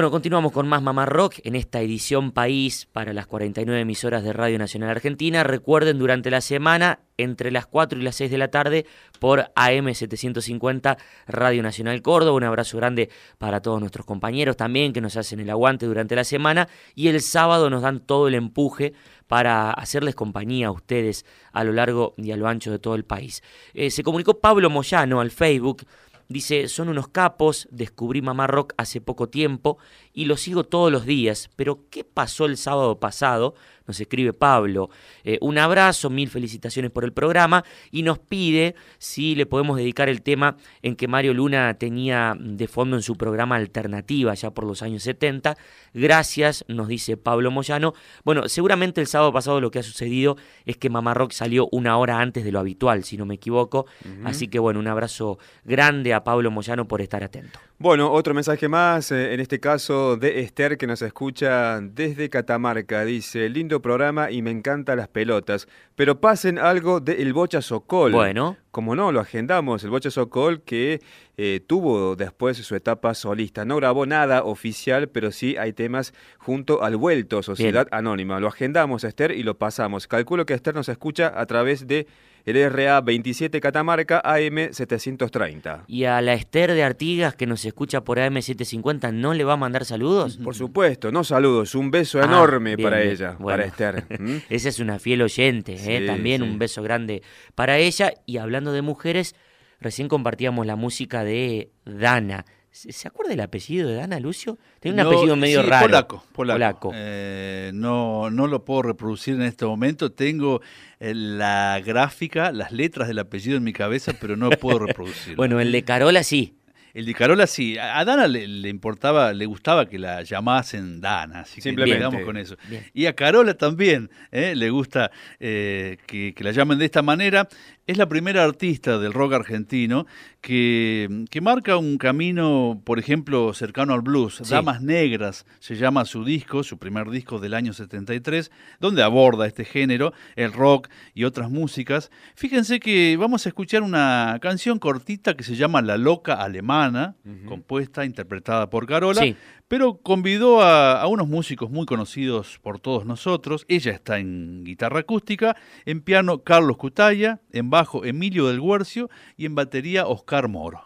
Bueno, 0.00 0.12
continuamos 0.12 0.52
con 0.52 0.66
más 0.66 0.80
Mamá 0.80 1.04
Rock 1.04 1.40
en 1.44 1.54
esta 1.54 1.82
edición 1.82 2.32
País 2.32 2.88
para 2.90 3.12
las 3.12 3.26
49 3.26 3.82
emisoras 3.82 4.24
de 4.24 4.32
Radio 4.32 4.58
Nacional 4.58 4.88
Argentina. 4.88 5.44
Recuerden, 5.44 5.98
durante 5.98 6.30
la 6.30 6.40
semana, 6.40 7.00
entre 7.18 7.50
las 7.50 7.66
4 7.66 7.98
y 7.98 8.02
las 8.02 8.16
6 8.16 8.30
de 8.30 8.38
la 8.38 8.48
tarde, 8.48 8.86
por 9.18 9.52
AM750 9.54 10.96
Radio 11.26 11.62
Nacional 11.62 12.00
Córdoba. 12.00 12.34
Un 12.34 12.44
abrazo 12.44 12.78
grande 12.78 13.10
para 13.36 13.60
todos 13.60 13.78
nuestros 13.78 14.06
compañeros 14.06 14.56
también 14.56 14.94
que 14.94 15.02
nos 15.02 15.18
hacen 15.18 15.38
el 15.38 15.50
aguante 15.50 15.84
durante 15.84 16.16
la 16.16 16.24
semana. 16.24 16.66
Y 16.94 17.08
el 17.08 17.20
sábado 17.20 17.68
nos 17.68 17.82
dan 17.82 18.00
todo 18.00 18.26
el 18.26 18.36
empuje 18.36 18.94
para 19.26 19.70
hacerles 19.70 20.14
compañía 20.14 20.68
a 20.68 20.72
ustedes 20.72 21.26
a 21.52 21.62
lo 21.62 21.72
largo 21.72 22.14
y 22.16 22.32
a 22.32 22.38
lo 22.38 22.48
ancho 22.48 22.70
de 22.70 22.78
todo 22.78 22.94
el 22.94 23.04
país. 23.04 23.42
Eh, 23.74 23.90
se 23.90 24.02
comunicó 24.02 24.40
Pablo 24.40 24.70
Moyano 24.70 25.20
al 25.20 25.30
Facebook. 25.30 25.84
Dice, 26.30 26.68
son 26.68 26.88
unos 26.88 27.08
capos, 27.08 27.66
descubrí 27.72 28.22
Mamá 28.22 28.46
Rock 28.46 28.72
hace 28.76 29.00
poco 29.00 29.28
tiempo 29.28 29.78
y 30.12 30.24
lo 30.24 30.36
sigo 30.36 30.64
todos 30.64 30.90
los 30.90 31.06
días, 31.06 31.50
pero 31.56 31.86
¿qué 31.90 32.04
pasó 32.04 32.46
el 32.46 32.56
sábado 32.56 32.98
pasado? 32.98 33.54
Nos 33.86 34.00
escribe 34.00 34.32
Pablo. 34.32 34.90
Eh, 35.24 35.38
un 35.40 35.58
abrazo, 35.58 36.10
mil 36.10 36.28
felicitaciones 36.28 36.90
por 36.90 37.04
el 37.04 37.12
programa 37.12 37.64
y 37.90 38.02
nos 38.02 38.18
pide 38.18 38.74
si 38.98 39.34
le 39.34 39.46
podemos 39.46 39.76
dedicar 39.76 40.08
el 40.08 40.22
tema 40.22 40.56
en 40.82 40.94
que 40.94 41.08
Mario 41.08 41.34
Luna 41.34 41.74
tenía 41.74 42.36
de 42.38 42.68
fondo 42.68 42.96
en 42.96 43.02
su 43.02 43.16
programa 43.16 43.56
Alternativa 43.56 44.34
ya 44.34 44.50
por 44.52 44.64
los 44.64 44.82
años 44.82 45.02
70. 45.02 45.56
Gracias, 45.94 46.64
nos 46.68 46.88
dice 46.88 47.16
Pablo 47.16 47.50
Moyano. 47.50 47.94
Bueno, 48.24 48.48
seguramente 48.48 49.00
el 49.00 49.06
sábado 49.06 49.32
pasado 49.32 49.60
lo 49.60 49.70
que 49.70 49.80
ha 49.80 49.84
sucedido 49.84 50.36
es 50.66 50.76
que 50.76 50.90
Mamá 50.90 51.14
Rock 51.14 51.32
salió 51.32 51.68
una 51.72 51.96
hora 51.98 52.20
antes 52.20 52.44
de 52.44 52.52
lo 52.52 52.60
habitual, 52.60 53.04
si 53.04 53.16
no 53.16 53.26
me 53.26 53.34
equivoco. 53.34 53.86
Así 54.24 54.48
que 54.48 54.58
bueno, 54.58 54.78
un 54.80 54.88
abrazo 54.88 55.38
grande 55.64 56.14
a 56.14 56.22
Pablo 56.22 56.50
Moyano 56.50 56.86
por 56.86 57.00
estar 57.00 57.24
atento. 57.24 57.58
Bueno, 57.82 58.12
otro 58.12 58.34
mensaje 58.34 58.68
más, 58.68 59.10
eh, 59.10 59.32
en 59.32 59.40
este 59.40 59.58
caso 59.58 60.18
de 60.18 60.40
Esther 60.40 60.76
que 60.76 60.86
nos 60.86 61.00
escucha 61.00 61.80
desde 61.80 62.28
Catamarca. 62.28 63.06
Dice, 63.06 63.48
lindo 63.48 63.80
programa 63.80 64.30
y 64.30 64.42
me 64.42 64.50
encantan 64.50 64.98
las 64.98 65.08
pelotas, 65.08 65.66
pero 65.94 66.20
pasen 66.20 66.58
algo 66.58 67.00
del 67.00 67.32
Bocha 67.32 67.62
Sokol. 67.62 68.12
Bueno. 68.12 68.58
Como 68.70 68.94
no, 68.94 69.10
lo 69.10 69.18
agendamos, 69.20 69.82
el 69.82 69.90
Bocha 69.90 70.10
Sokol 70.12 70.62
que 70.62 71.00
eh, 71.36 71.60
tuvo 71.66 72.14
después 72.14 72.56
su 72.58 72.76
etapa 72.76 73.14
solista. 73.14 73.64
No 73.64 73.76
grabó 73.76 74.06
nada 74.06 74.44
oficial, 74.44 75.08
pero 75.08 75.32
sí 75.32 75.56
hay 75.56 75.72
temas 75.72 76.12
junto 76.38 76.82
al 76.84 76.96
Vuelto, 76.96 77.42
Sociedad 77.42 77.88
Anónima. 77.90 78.38
Lo 78.38 78.46
agendamos, 78.48 79.02
Esther, 79.04 79.32
y 79.32 79.42
lo 79.42 79.58
pasamos. 79.58 80.06
Calculo 80.06 80.46
que 80.46 80.54
Esther 80.54 80.74
nos 80.74 80.88
escucha 80.88 81.32
a 81.34 81.46
través 81.46 81.86
de 81.88 82.06
el 82.46 82.72
RA 82.72 83.00
27 83.02 83.60
Catamarca 83.60 84.20
AM 84.24 84.72
730. 84.72 85.84
Y 85.86 86.04
a 86.04 86.20
la 86.22 86.32
Esther 86.34 86.72
de 86.72 86.82
Artigas 86.82 87.34
que 87.34 87.46
nos 87.46 87.64
escucha 87.64 88.02
por 88.02 88.18
AM750, 88.18 89.12
¿no 89.12 89.34
le 89.34 89.44
va 89.44 89.54
a 89.54 89.56
mandar 89.56 89.84
saludos? 89.84 90.38
Por 90.38 90.54
supuesto, 90.54 91.12
no 91.12 91.24
saludos, 91.24 91.74
un 91.74 91.90
beso 91.90 92.20
Ah, 92.20 92.24
enorme 92.24 92.76
bien, 92.76 92.86
para 92.88 93.02
ella, 93.02 93.36
Bueno. 93.38 93.58
para 93.58 93.64
Esther. 93.66 94.04
Esa 94.48 94.68
es 94.70 94.78
una 94.80 94.98
fiel 94.98 95.22
oyente, 95.22 95.74
¿eh? 95.74 95.98
Sí, 96.00 96.06
también 96.06 96.42
sí. 96.42 96.48
un 96.48 96.58
beso 96.58 96.82
grande 96.82 97.22
para 97.54 97.78
ella. 97.78 98.12
Y 98.26 98.38
hablando 98.38 98.59
de 98.72 98.82
mujeres, 98.82 99.34
recién 99.80 100.08
compartíamos 100.08 100.66
la 100.66 100.76
música 100.76 101.24
de 101.24 101.70
Dana. 101.84 102.44
¿Se 102.72 103.08
acuerda 103.08 103.32
el 103.32 103.40
apellido 103.40 103.88
de 103.88 103.96
Dana, 103.96 104.20
Lucio? 104.20 104.56
Tiene 104.78 105.02
un 105.02 105.04
No, 105.04 105.10
apellido 105.10 105.34
medio 105.36 105.62
sí, 105.62 105.68
raro. 105.68 105.86
Polaco, 105.86 106.24
polaco. 106.32 106.54
Polaco. 106.56 106.92
Eh, 106.94 107.72
no, 107.74 108.30
no 108.30 108.46
lo 108.46 108.64
puedo 108.64 108.82
reproducir 108.82 109.34
en 109.34 109.42
este 109.42 109.64
momento. 109.66 110.12
Tengo 110.12 110.60
eh, 111.00 111.12
la 111.14 111.80
gráfica, 111.84 112.52
las 112.52 112.70
letras 112.70 113.08
del 113.08 113.18
apellido 113.18 113.56
en 113.56 113.64
mi 113.64 113.72
cabeza, 113.72 114.12
pero 114.20 114.36
no 114.36 114.50
puedo 114.50 114.78
reproducirlo. 114.86 115.36
Bueno, 115.36 115.58
el 115.58 115.72
de 115.72 115.82
Carola 115.82 116.22
sí. 116.22 116.54
El 116.94 117.06
de 117.06 117.14
Carola 117.14 117.46
sí. 117.48 117.76
A 117.78 118.04
Dana 118.04 118.26
le, 118.28 118.46
le 118.48 118.68
importaba, 118.68 119.32
le 119.32 119.46
gustaba 119.46 119.86
que 119.88 119.98
la 119.98 120.22
llamasen 120.22 121.00
Dana, 121.00 121.40
así 121.40 121.56
que 121.56 121.62
Simplemente. 121.62 121.98
quedamos 121.98 122.22
con 122.24 122.36
eso. 122.36 122.56
Bien. 122.68 122.84
Y 122.94 123.06
a 123.06 123.14
Carola 123.14 123.54
también 123.54 124.10
¿eh? 124.32 124.54
le 124.56 124.70
gusta 124.70 125.10
eh, 125.38 125.98
que, 126.06 126.34
que 126.34 126.44
la 126.44 126.50
llamen 126.52 126.78
de 126.78 126.84
esta 126.86 127.02
manera. 127.02 127.48
Es 127.90 127.98
la 127.98 128.08
primera 128.08 128.44
artista 128.44 128.98
del 129.00 129.12
rock 129.12 129.32
argentino 129.32 130.06
que, 130.40 131.24
que 131.28 131.40
marca 131.40 131.76
un 131.76 131.98
camino, 131.98 132.80
por 132.84 133.00
ejemplo, 133.00 133.52
cercano 133.52 133.94
al 133.94 134.00
blues. 134.00 134.40
Sí. 134.44 134.50
Damas 134.50 134.80
Negras 134.80 135.44
se 135.58 135.74
llama 135.74 136.04
su 136.04 136.24
disco, 136.24 136.62
su 136.62 136.78
primer 136.78 137.10
disco 137.10 137.40
del 137.40 137.52
año 137.52 137.72
73, 137.72 138.52
donde 138.78 139.02
aborda 139.02 139.44
este 139.48 139.64
género, 139.64 140.12
el 140.36 140.52
rock 140.52 140.88
y 141.14 141.24
otras 141.24 141.50
músicas. 141.50 142.12
Fíjense 142.36 142.78
que 142.78 143.16
vamos 143.18 143.44
a 143.46 143.48
escuchar 143.48 143.82
una 143.82 144.38
canción 144.40 144.78
cortita 144.78 145.34
que 145.34 145.42
se 145.42 145.56
llama 145.56 145.82
La 145.82 145.96
Loca 145.96 146.34
Alemana, 146.34 147.16
compuesta, 147.46 148.04
interpretada 148.04 148.70
por 148.70 148.86
Carola, 148.86 149.20
Sí. 149.20 149.34
Pero 149.70 149.98
convidó 149.98 150.62
a, 150.62 151.00
a 151.00 151.06
unos 151.06 151.28
músicos 151.28 151.70
muy 151.70 151.86
conocidos 151.86 152.58
por 152.60 152.80
todos 152.80 153.06
nosotros. 153.06 153.64
Ella 153.68 153.92
está 153.92 154.18
en 154.18 154.64
guitarra 154.64 154.98
acústica, 154.98 155.54
en 155.86 156.00
piano 156.00 156.42
Carlos 156.42 156.76
Cutaya, 156.76 157.38
en 157.52 157.70
bajo 157.70 158.04
Emilio 158.04 158.48
del 158.48 158.60
Guercio 158.60 159.08
y 159.36 159.46
en 159.46 159.54
batería 159.54 160.08
Oscar 160.08 160.48
Moro. 160.48 160.82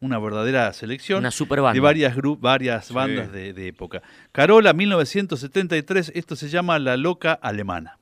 Una 0.00 0.18
verdadera 0.18 0.72
selección 0.72 1.20
Una 1.20 1.30
super 1.30 1.60
banda. 1.60 1.74
de 1.74 1.80
varias, 1.80 2.86
Sí. 2.86 2.92
bandas 2.94 3.30
de, 3.30 3.52
de 3.52 3.68
época. 3.68 4.02
Carola, 4.32 4.72
1973, 4.72 6.10
esto 6.16 6.34
se 6.34 6.48
llama 6.48 6.80
La 6.80 6.96
Loca 6.96 7.34
Alemana. 7.34 7.98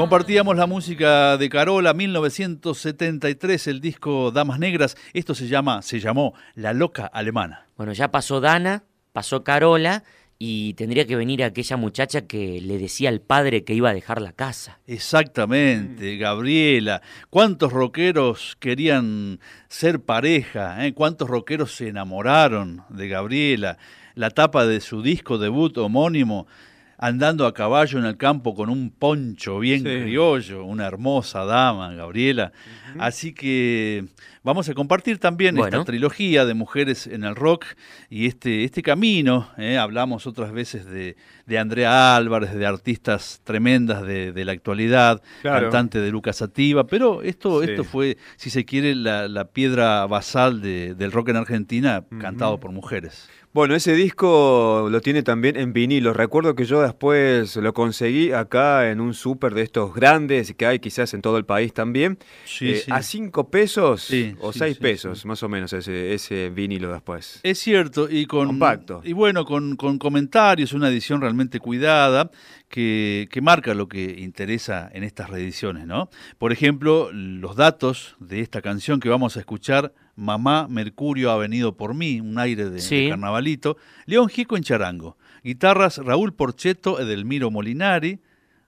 Compartíamos 0.00 0.56
la 0.56 0.66
música 0.66 1.36
de 1.36 1.50
Carola, 1.50 1.92
1973, 1.92 3.66
el 3.66 3.82
disco 3.82 4.30
Damas 4.30 4.58
Negras. 4.58 4.96
Esto 5.12 5.34
se 5.34 5.46
llama, 5.46 5.82
se 5.82 6.00
llamó 6.00 6.32
La 6.54 6.72
Loca 6.72 7.04
Alemana. 7.04 7.66
Bueno, 7.76 7.92
ya 7.92 8.10
pasó 8.10 8.40
Dana, 8.40 8.84
pasó 9.12 9.44
Carola 9.44 10.02
y 10.38 10.72
tendría 10.72 11.06
que 11.06 11.16
venir 11.16 11.44
aquella 11.44 11.76
muchacha 11.76 12.22
que 12.22 12.62
le 12.62 12.78
decía 12.78 13.10
al 13.10 13.20
padre 13.20 13.62
que 13.62 13.74
iba 13.74 13.90
a 13.90 13.92
dejar 13.92 14.22
la 14.22 14.32
casa. 14.32 14.80
Exactamente, 14.86 16.16
Gabriela. 16.16 17.02
¿Cuántos 17.28 17.70
rockeros 17.70 18.56
querían 18.58 19.38
ser 19.68 20.00
pareja? 20.00 20.86
eh? 20.86 20.94
¿Cuántos 20.94 21.28
rockeros 21.28 21.76
se 21.76 21.88
enamoraron 21.88 22.84
de 22.88 23.06
Gabriela? 23.06 23.76
La 24.14 24.30
tapa 24.30 24.64
de 24.64 24.80
su 24.80 25.02
disco 25.02 25.36
debut 25.36 25.76
homónimo, 25.76 26.46
andando 27.02 27.46
a 27.46 27.54
caballo 27.54 27.98
en 27.98 28.04
el 28.04 28.18
campo 28.18 28.54
con 28.54 28.68
un 28.68 28.90
poncho 28.90 29.58
bien 29.58 29.78
Sí. 29.78 29.84
criollo, 29.84 30.64
una 30.64 30.86
hermosa 30.86 31.46
dama, 31.46 31.94
Gabriela. 31.94 32.52
Así 32.98 33.32
que 33.32 34.04
vamos 34.42 34.68
a 34.68 34.74
compartir 34.74 35.18
también 35.18 35.54
Bueno. 35.56 35.78
esta 35.78 35.84
trilogía 35.86 36.44
de 36.44 36.52
mujeres 36.52 37.06
en 37.06 37.24
el 37.24 37.34
rock 37.36 37.64
y 38.10 38.26
este, 38.26 38.64
este 38.64 38.82
camino. 38.82 39.48
eh, 39.56 39.78
Hablamos 39.78 40.26
otras 40.26 40.52
veces 40.52 40.84
de, 40.84 41.16
de 41.46 41.58
Andrea 41.58 42.16
Álvarez, 42.16 42.52
de 42.54 42.66
artistas 42.66 43.40
tremendas 43.44 44.02
de, 44.02 44.32
de 44.32 44.44
la 44.44 44.52
actualidad, 44.52 45.22
Claro. 45.40 45.62
cantante 45.70 46.00
de 46.00 46.10
Lucas 46.10 46.36
Sativa, 46.36 46.86
pero 46.86 47.22
esto, 47.22 47.62
Sí. 47.64 47.70
esto 47.70 47.84
fue, 47.84 48.18
si 48.36 48.50
se 48.50 48.66
quiere, 48.66 48.94
la, 48.94 49.26
la 49.26 49.46
piedra 49.46 50.06
basal 50.06 50.60
de- 50.60 50.94
del 50.94 51.12
rock 51.12 51.30
en 51.30 51.36
Argentina, 51.36 52.04
cantado 52.20 52.60
por 52.60 52.72
mujeres. 52.72 53.30
Bueno, 53.52 53.74
ese 53.74 53.94
disco 53.94 54.86
lo 54.92 55.00
tiene 55.00 55.24
también 55.24 55.56
en 55.56 55.72
vinilo. 55.72 56.12
Recuerdo 56.12 56.54
que 56.54 56.64
yo 56.66 56.80
después 56.82 57.56
lo 57.56 57.74
conseguí 57.74 58.30
acá 58.30 58.92
en 58.92 59.00
un 59.00 59.12
súper 59.12 59.54
de 59.54 59.62
estos 59.62 59.92
grandes 59.92 60.54
que 60.54 60.66
hay 60.66 60.78
quizás 60.78 61.14
en 61.14 61.20
todo 61.20 61.36
el 61.36 61.44
país 61.44 61.74
también. 61.74 62.16
Sí, 62.44 62.70
Eh, 62.70 62.76
sí. 62.84 62.90
A 62.92 63.02
cinco 63.02 63.50
pesos 63.50 64.02
Sí, 64.02 64.36
o 64.40 64.52
seis 64.52 64.78
pesos, 64.78 65.26
más 65.26 65.42
o 65.42 65.48
menos, 65.48 65.72
ese, 65.72 66.14
ese 66.14 66.50
vinilo 66.50 66.92
después. 66.92 67.40
Es 67.42 67.58
cierto, 67.58 68.08
y 68.08 68.26
con 68.26 68.46
Compacto. 68.46 69.00
y 69.02 69.14
bueno, 69.14 69.44
con, 69.44 69.74
con 69.74 69.98
comentarios, 69.98 70.72
una 70.72 70.88
edición 70.88 71.20
realmente 71.20 71.58
cuidada 71.58 72.30
que, 72.68 73.26
que 73.32 73.40
marca 73.40 73.74
lo 73.74 73.88
que 73.88 74.14
interesa 74.20 74.88
en 74.92 75.02
estas 75.02 75.28
reediciones, 75.28 75.88
¿no? 75.88 76.08
Por 76.38 76.52
ejemplo, 76.52 77.10
los 77.12 77.56
datos 77.56 78.14
de 78.20 78.38
esta 78.42 78.62
canción 78.62 79.00
que 79.00 79.08
vamos 79.08 79.36
a 79.36 79.40
escuchar, 79.40 79.92
Mamá 80.16 80.66
Mercurio 80.68 81.30
ha 81.30 81.36
venido 81.36 81.76
por 81.76 81.94
mí, 81.94 82.20
un 82.20 82.38
aire 82.38 82.68
de, 82.70 82.80
carnavalito, 83.08 83.76
León 84.06 84.28
Gico 84.28 84.56
en 84.56 84.62
charango, 84.62 85.16
guitarras 85.42 85.98
Raúl 85.98 86.32
Porcheto, 86.34 87.00
Edelmiro 87.00 87.50
Molinari, 87.50 88.20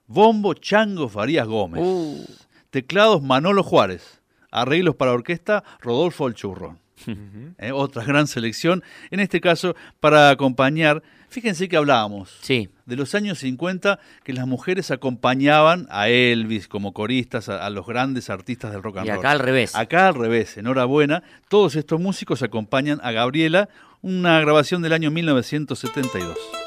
bombo 0.07 0.55
Chango 0.55 1.09
Farías 1.09 1.47
Gómez, 1.47 1.83
Uh. 1.85 2.25
teclados 2.71 3.23
Manolo 3.23 3.63
Juárez, 3.63 4.23
arreglos 4.51 4.95
para 4.97 5.13
orquesta 5.13 5.63
Rodolfo 5.81 6.27
El 6.29 6.35
Churrón. 6.35 6.79
Eh, 7.59 7.71
otra 7.73 8.05
gran 8.05 8.27
selección, 8.27 8.83
en 9.11 9.21
este 9.21 9.41
caso 9.41 9.77
para 10.01 10.31
acompañar, 10.31 11.03
fíjense 11.29 11.69
que 11.69 11.77
hablábamos 11.77 12.39
Sí, 12.41 12.71
de 12.87 12.97
los 12.97 13.15
años 13.15 13.39
50 13.41 13.99
que 14.25 14.33
las 14.33 14.47
mujeres 14.47 14.91
acompañaban 14.91 15.87
a 15.91 16.09
Elvis 16.09 16.67
como 16.69 16.93
coristas, 16.93 17.49
a, 17.49 17.65
a 17.65 17.71
los 17.71 17.87
grandes 17.87 18.31
artistas 18.31 18.73
del 18.73 18.83
rock 18.83 18.99
and 18.99 19.07
y 19.07 19.11
roll. 19.11 19.19
acá 19.21 19.31
al 19.33 19.39
revés. 19.39 19.75
Acá 19.77 20.09
al 20.09 20.15
revés, 20.15 20.57
enhorabuena, 20.57 21.23
todos 21.49 21.77
estos 21.77 22.01
músicos 22.01 22.43
acompañan 22.43 23.01
a 23.03 23.13
Gabriela, 23.13 23.69
una 24.01 24.41
grabación 24.41 24.83
del 24.83 24.93
año 24.95 25.11
1972. 25.11 26.62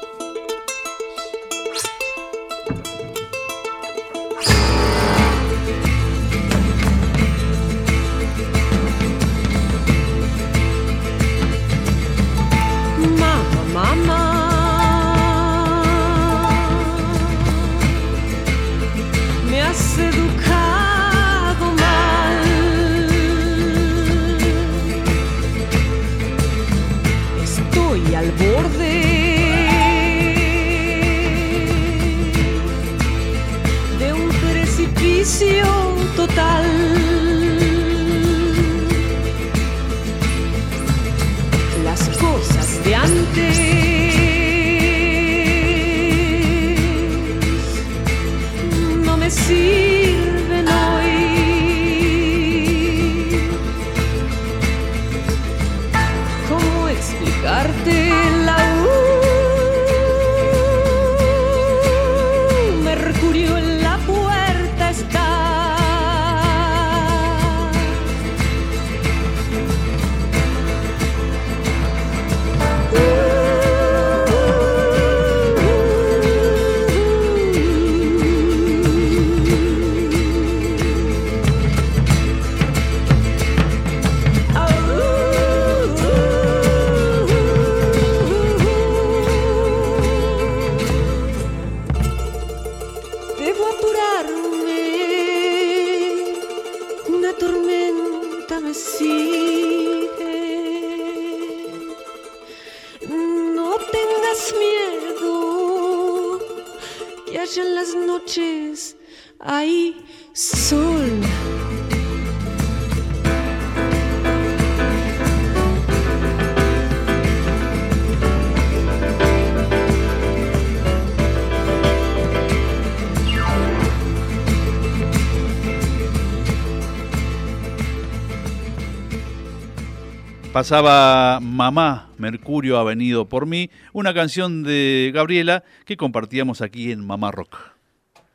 Pasaba 130.56 131.38
Mamá, 131.38 132.08
Mercurio 132.16 132.78
ha 132.78 132.82
venido 132.82 133.28
por 133.28 133.44
mí, 133.44 133.68
una 133.92 134.14
canción 134.14 134.62
de 134.62 135.10
Gabriela 135.12 135.64
que 135.84 135.98
compartíamos 135.98 136.62
aquí 136.62 136.92
en 136.92 137.06
Mamá 137.06 137.30
Rock. 137.30 137.58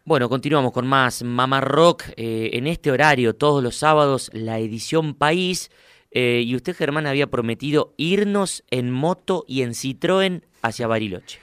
Bueno, 0.05 0.29
continuamos 0.29 0.71
con 0.71 0.85
más 0.85 1.23
Mamá 1.23 1.61
Rock. 1.61 2.03
eh, 2.17 2.51
en 2.53 2.67
este 2.67 2.91
horario, 2.91 3.33
todos 3.33 3.63
los 3.63 3.75
sábados, 3.75 4.29
la 4.33 4.59
edición 4.59 5.15
País. 5.15 5.71
eh, 6.11 6.43
y 6.45 6.55
usted, 6.55 6.75
Germán, 6.75 7.07
había 7.07 7.25
prometido 7.25 7.95
irnos 7.97 8.63
en 8.69 8.91
moto 8.91 9.43
y 9.47 9.63
en 9.63 9.71
Citroën 9.71 10.43
hacia 10.61 10.85
Bariloche. 10.85 11.39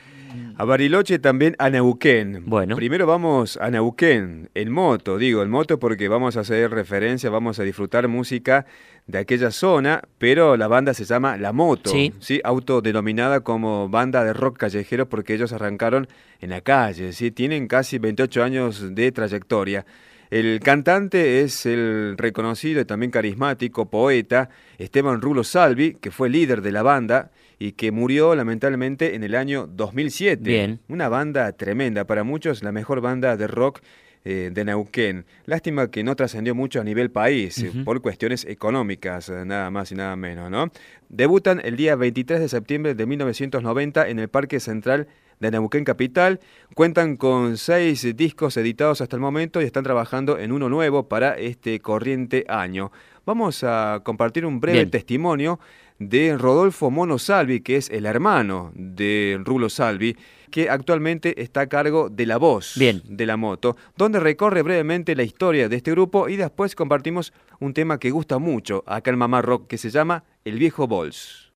A 0.57 0.65
Bariloche 0.65 1.19
también 1.19 1.57
a 1.59 1.71
Neuquén. 1.71 2.45
Bueno. 2.47 2.77
Primero 2.77 3.07
vamos 3.07 3.57
a 3.57 3.71
Neuquén, 3.71 4.51
en 4.55 4.71
moto, 4.71 5.19
digo, 5.19 5.43
en 5.43 5.51
moto 5.51 5.79
porque 5.79 6.09
vamos 6.09 6.37
a 6.37 6.41
hacer 6.41 6.71
referencia, 6.71 7.31
vamos 7.31 7.59
a 7.59 7.63
disfrutar 7.63 8.09
música 8.09 8.67
de 9.09 9.19
aquella 9.19 9.51
zona, 9.51 10.03
pero 10.19 10.57
la 10.57 10.69
banda 10.69 10.95
se 10.95 11.05
llama 11.05 11.37
La 11.39 11.53
Moto, 11.53 11.91
Sí. 11.91 12.41
autodenominada 12.45 13.41
como 13.41 13.89
banda 13.89 14.23
de 14.23 14.33
rock 14.35 14.59
callejero 14.59 15.09
porque 15.09 15.35
ellos 15.35 15.53
arrancaron 15.53 16.07
en 16.41 16.51
la 16.51 16.61
calle, 16.61 17.13
¿sí? 17.13 17.31
tienen 17.31 17.67
casi 17.69 17.99
28 17.99 18.45
años 18.45 18.95
de 18.95 19.11
trayectoria. 19.11 19.87
El 20.31 20.61
cantante 20.61 21.41
es 21.41 21.65
el 21.65 22.17
reconocido 22.19 22.83
y 22.83 22.85
también 22.85 23.11
carismático 23.11 23.89
poeta 23.89 24.51
Esteban 24.77 25.23
Rulo 25.23 25.43
Salvi, 25.43 25.95
que 25.95 26.11
fue 26.11 26.29
líder 26.29 26.61
de 26.61 26.71
la 26.71 26.83
banda 26.83 27.31
y 27.59 27.73
que 27.73 27.91
murió 27.91 28.35
lamentablemente 28.35 29.15
en 29.15 29.25
el 29.25 29.35
año 29.35 29.67
2007. 29.67 30.43
Bien. 30.43 30.81
Una 30.89 31.09
banda 31.09 31.51
tremenda, 31.53 32.05
para 32.05 32.25
muchos 32.25 32.63
la 32.63 32.73
mejor 32.73 33.01
banda 33.01 33.39
de 33.39 33.47
rock 33.47 33.81
eh, 34.25 34.51
de 34.53 34.65
Neuquén. 34.65 35.25
Lástima 35.47 35.91
que 35.91 36.03
no 36.05 36.17
trascendió 36.17 36.55
mucho 36.55 36.81
a 36.81 36.85
nivel 36.85 37.11
país, 37.11 37.59
eh, 37.63 37.73
por 37.85 38.01
cuestiones 38.03 38.45
económicas, 38.45 39.29
eh, 39.29 39.45
nada 39.45 39.71
más 39.71 39.93
y 39.93 39.95
nada 39.95 40.17
menos, 40.17 40.51
¿no? 40.51 40.71
Debutan 41.09 41.61
el 41.65 41.77
día 41.77 41.97
23 41.97 42.41
de 42.41 42.49
septiembre 42.49 42.95
de 42.95 43.07
1990 43.07 44.09
en 44.09 44.19
el 44.19 44.29
Parque 44.29 44.61
Central 44.61 45.09
de 45.41 45.51
Neuquén 45.51 45.85
Capital. 45.85 46.41
Cuentan 46.75 47.17
con 47.17 47.57
seis 47.59 48.07
discos 48.17 48.57
editados 48.57 49.01
hasta 49.01 49.17
el 49.17 49.21
momento 49.21 49.63
y 49.63 49.65
están 49.65 49.85
trabajando 49.85 50.39
en 50.39 50.53
uno 50.53 50.69
nuevo 50.69 51.09
para 51.09 51.35
este 51.35 51.81
corriente 51.81 52.45
año. 52.49 52.91
Vamos 53.25 53.63
a 53.63 54.01
compartir 54.05 54.47
un 54.47 54.61
breve 54.61 54.79
Bien. 54.79 54.91
testimonio 54.91 55.61
de 55.99 56.37
Rodolfo 56.37 56.91
Mono 56.91 57.19
Salvi, 57.19 57.61
que 57.61 57.77
es 57.77 57.91
el 57.91 58.07
hermano 58.07 58.73
de 58.75 59.41
Rulo 59.45 59.69
Salvi, 59.69 60.17
que 60.49 60.71
actualmente 60.71 61.43
está 61.43 61.63
a 61.63 61.69
cargo 61.69 62.09
de 62.11 62.27
la 62.27 62.37
voz 62.37 62.75
Bien. 62.77 63.03
de 63.05 63.27
la 63.27 63.37
moto, 63.37 63.77
donde 63.97 64.21
recorre 64.21 64.63
brevemente 64.63 65.15
la 65.15 65.23
historia 65.23 65.69
de 65.69 65.77
este 65.77 65.91
grupo 65.93 66.29
y 66.29 66.37
después 66.37 66.75
compartimos 66.75 67.33
un 67.61 67.75
tema 67.75 67.99
que 67.99 68.11
gusta 68.11 68.39
mucho 68.39 68.83
acá 68.87 69.11
en 69.11 69.19
Mamá 69.19 69.43
Rock, 69.43 69.67
que 69.67 69.79
se 69.79 69.91
llama 69.91 70.25
El 70.45 70.59
Viejo 70.59 70.87
Bols. 70.87 71.53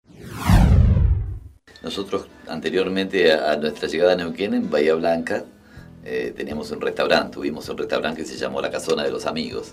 Nosotros 1.82 2.26
anteriormente 2.46 3.32
a 3.32 3.56
nuestra 3.56 3.88
llegada 3.88 4.12
a 4.12 4.16
Neuquén, 4.16 4.54
en 4.54 4.70
Bahía 4.70 4.94
Blanca, 4.94 5.44
eh, 6.04 6.32
teníamos 6.36 6.70
un 6.70 6.80
restaurante, 6.80 7.34
tuvimos 7.34 7.68
un 7.68 7.78
restaurante 7.78 8.22
que 8.22 8.28
se 8.28 8.36
llamó 8.36 8.60
La 8.60 8.70
Casona 8.70 9.04
de 9.04 9.10
los 9.10 9.26
Amigos, 9.26 9.72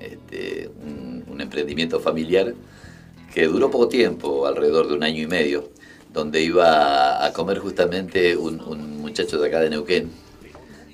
Este, 0.00 0.70
un, 0.82 1.24
un 1.28 1.40
emprendimiento 1.40 2.00
familiar 2.00 2.54
que 3.34 3.46
duró 3.46 3.70
poco 3.70 3.88
tiempo, 3.88 4.46
alrededor 4.46 4.88
de 4.88 4.94
un 4.94 5.02
año 5.04 5.22
y 5.22 5.26
medio, 5.26 5.70
donde 6.12 6.42
iba 6.42 7.24
a 7.24 7.32
comer 7.32 7.58
justamente 7.58 8.36
un, 8.36 8.60
un 8.60 8.98
muchacho 9.00 9.38
de 9.38 9.48
acá 9.48 9.60
de 9.60 9.70
Neuquén 9.70 10.10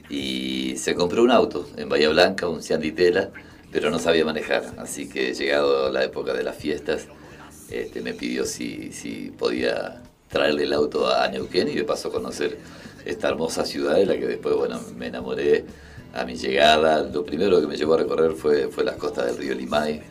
y 0.09 0.77
se 0.77 0.95
compró 0.95 1.23
un 1.23 1.31
auto 1.31 1.69
en 1.77 1.89
Bahía 1.89 2.09
Blanca, 2.09 2.49
un 2.49 2.62
Cianditela, 2.62 3.31
pero 3.73 3.91
no 3.91 3.99
sabía 3.99 4.25
manejar, 4.25 4.75
así 4.79 5.09
que 5.09 5.35
llegado 5.35 5.91
la 5.91 6.05
época 6.05 6.33
de 6.33 6.43
las 6.43 6.57
fiestas, 6.57 7.07
este, 7.71 8.01
me 8.01 8.14
pidió 8.14 8.45
si, 8.45 8.93
si 8.93 9.33
podía 9.37 10.03
traerle 10.29 10.64
el 10.64 10.73
auto 10.73 11.12
a 11.12 11.27
Neuquén 11.29 11.69
y 11.69 11.75
de 11.75 11.85
paso 11.85 12.11
conocer 12.11 12.59
esta 13.05 13.29
hermosa 13.29 13.64
ciudad 13.64 13.97
de 13.97 14.07
la 14.07 14.17
que 14.17 14.27
después, 14.27 14.55
bueno, 14.55 14.81
me 14.97 15.09
enamoré 15.09 15.64
a 16.14 16.25
mi 16.25 16.37
llegada. 16.37 17.03
Lo 17.03 17.25
primero 17.25 17.61
que 17.61 17.67
me 17.67 17.77
llevó 17.77 17.95
a 17.95 17.99
recorrer 17.99 18.33
fue, 18.33 18.69
fue 18.69 18.85
las 18.85 18.97
costas 18.97 19.27
del 19.27 19.37
río 19.37 19.55
Limay 19.55 20.03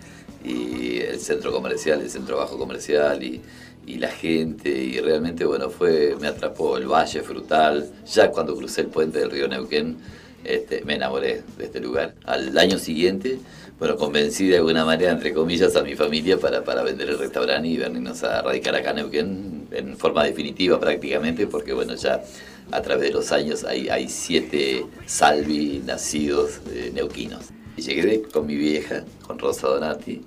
y 0.43 0.99
el 0.99 1.19
centro 1.19 1.51
comercial, 1.51 2.01
el 2.01 2.09
centro 2.09 2.37
bajo 2.37 2.57
comercial 2.57 3.23
y, 3.23 3.41
y 3.85 3.97
la 3.97 4.09
gente 4.09 4.69
y 4.69 4.99
realmente, 4.99 5.45
bueno, 5.45 5.69
fue, 5.69 6.15
me 6.19 6.27
atrapó 6.27 6.77
el 6.77 6.87
valle 6.87 7.21
frutal. 7.21 7.89
Ya 8.11 8.31
cuando 8.31 8.55
crucé 8.55 8.81
el 8.81 8.87
puente 8.87 9.19
del 9.19 9.31
río 9.31 9.47
Neuquén, 9.47 9.97
este, 10.43 10.83
me 10.85 10.95
enamoré 10.95 11.43
de 11.57 11.65
este 11.65 11.79
lugar. 11.79 12.15
Al 12.23 12.57
año 12.57 12.77
siguiente, 12.77 13.39
bueno, 13.79 13.95
convencí 13.95 14.47
de 14.47 14.57
alguna 14.57 14.85
manera, 14.85 15.11
entre 15.11 15.33
comillas, 15.33 15.75
a 15.75 15.83
mi 15.83 15.95
familia 15.95 16.39
para, 16.39 16.63
para 16.63 16.83
vender 16.83 17.09
el 17.09 17.19
restaurante 17.19 17.67
y 17.67 17.77
venirnos 17.77 18.23
a 18.23 18.41
radicar 18.41 18.75
acá 18.75 18.91
en 18.91 18.95
Neuquén 18.97 19.67
en 19.71 19.97
forma 19.97 20.23
definitiva 20.23 20.79
prácticamente, 20.79 21.47
porque 21.47 21.73
bueno, 21.73 21.95
ya 21.95 22.23
a 22.71 22.81
través 22.81 23.09
de 23.09 23.13
los 23.13 23.31
años 23.31 23.63
hay, 23.63 23.89
hay 23.89 24.07
siete 24.09 24.85
salvi 25.05 25.81
nacidos 25.85 26.61
eh, 26.71 26.91
neuquinos. 26.93 27.45
Y 27.77 27.81
llegué 27.81 28.21
con 28.21 28.47
mi 28.47 28.55
vieja, 28.55 29.03
con 29.27 29.37
Rosa 29.37 29.67
Donati, 29.67 30.21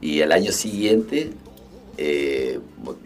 y 0.00 0.20
al 0.20 0.32
año 0.32 0.52
siguiente 0.52 1.32
eh, 1.96 2.60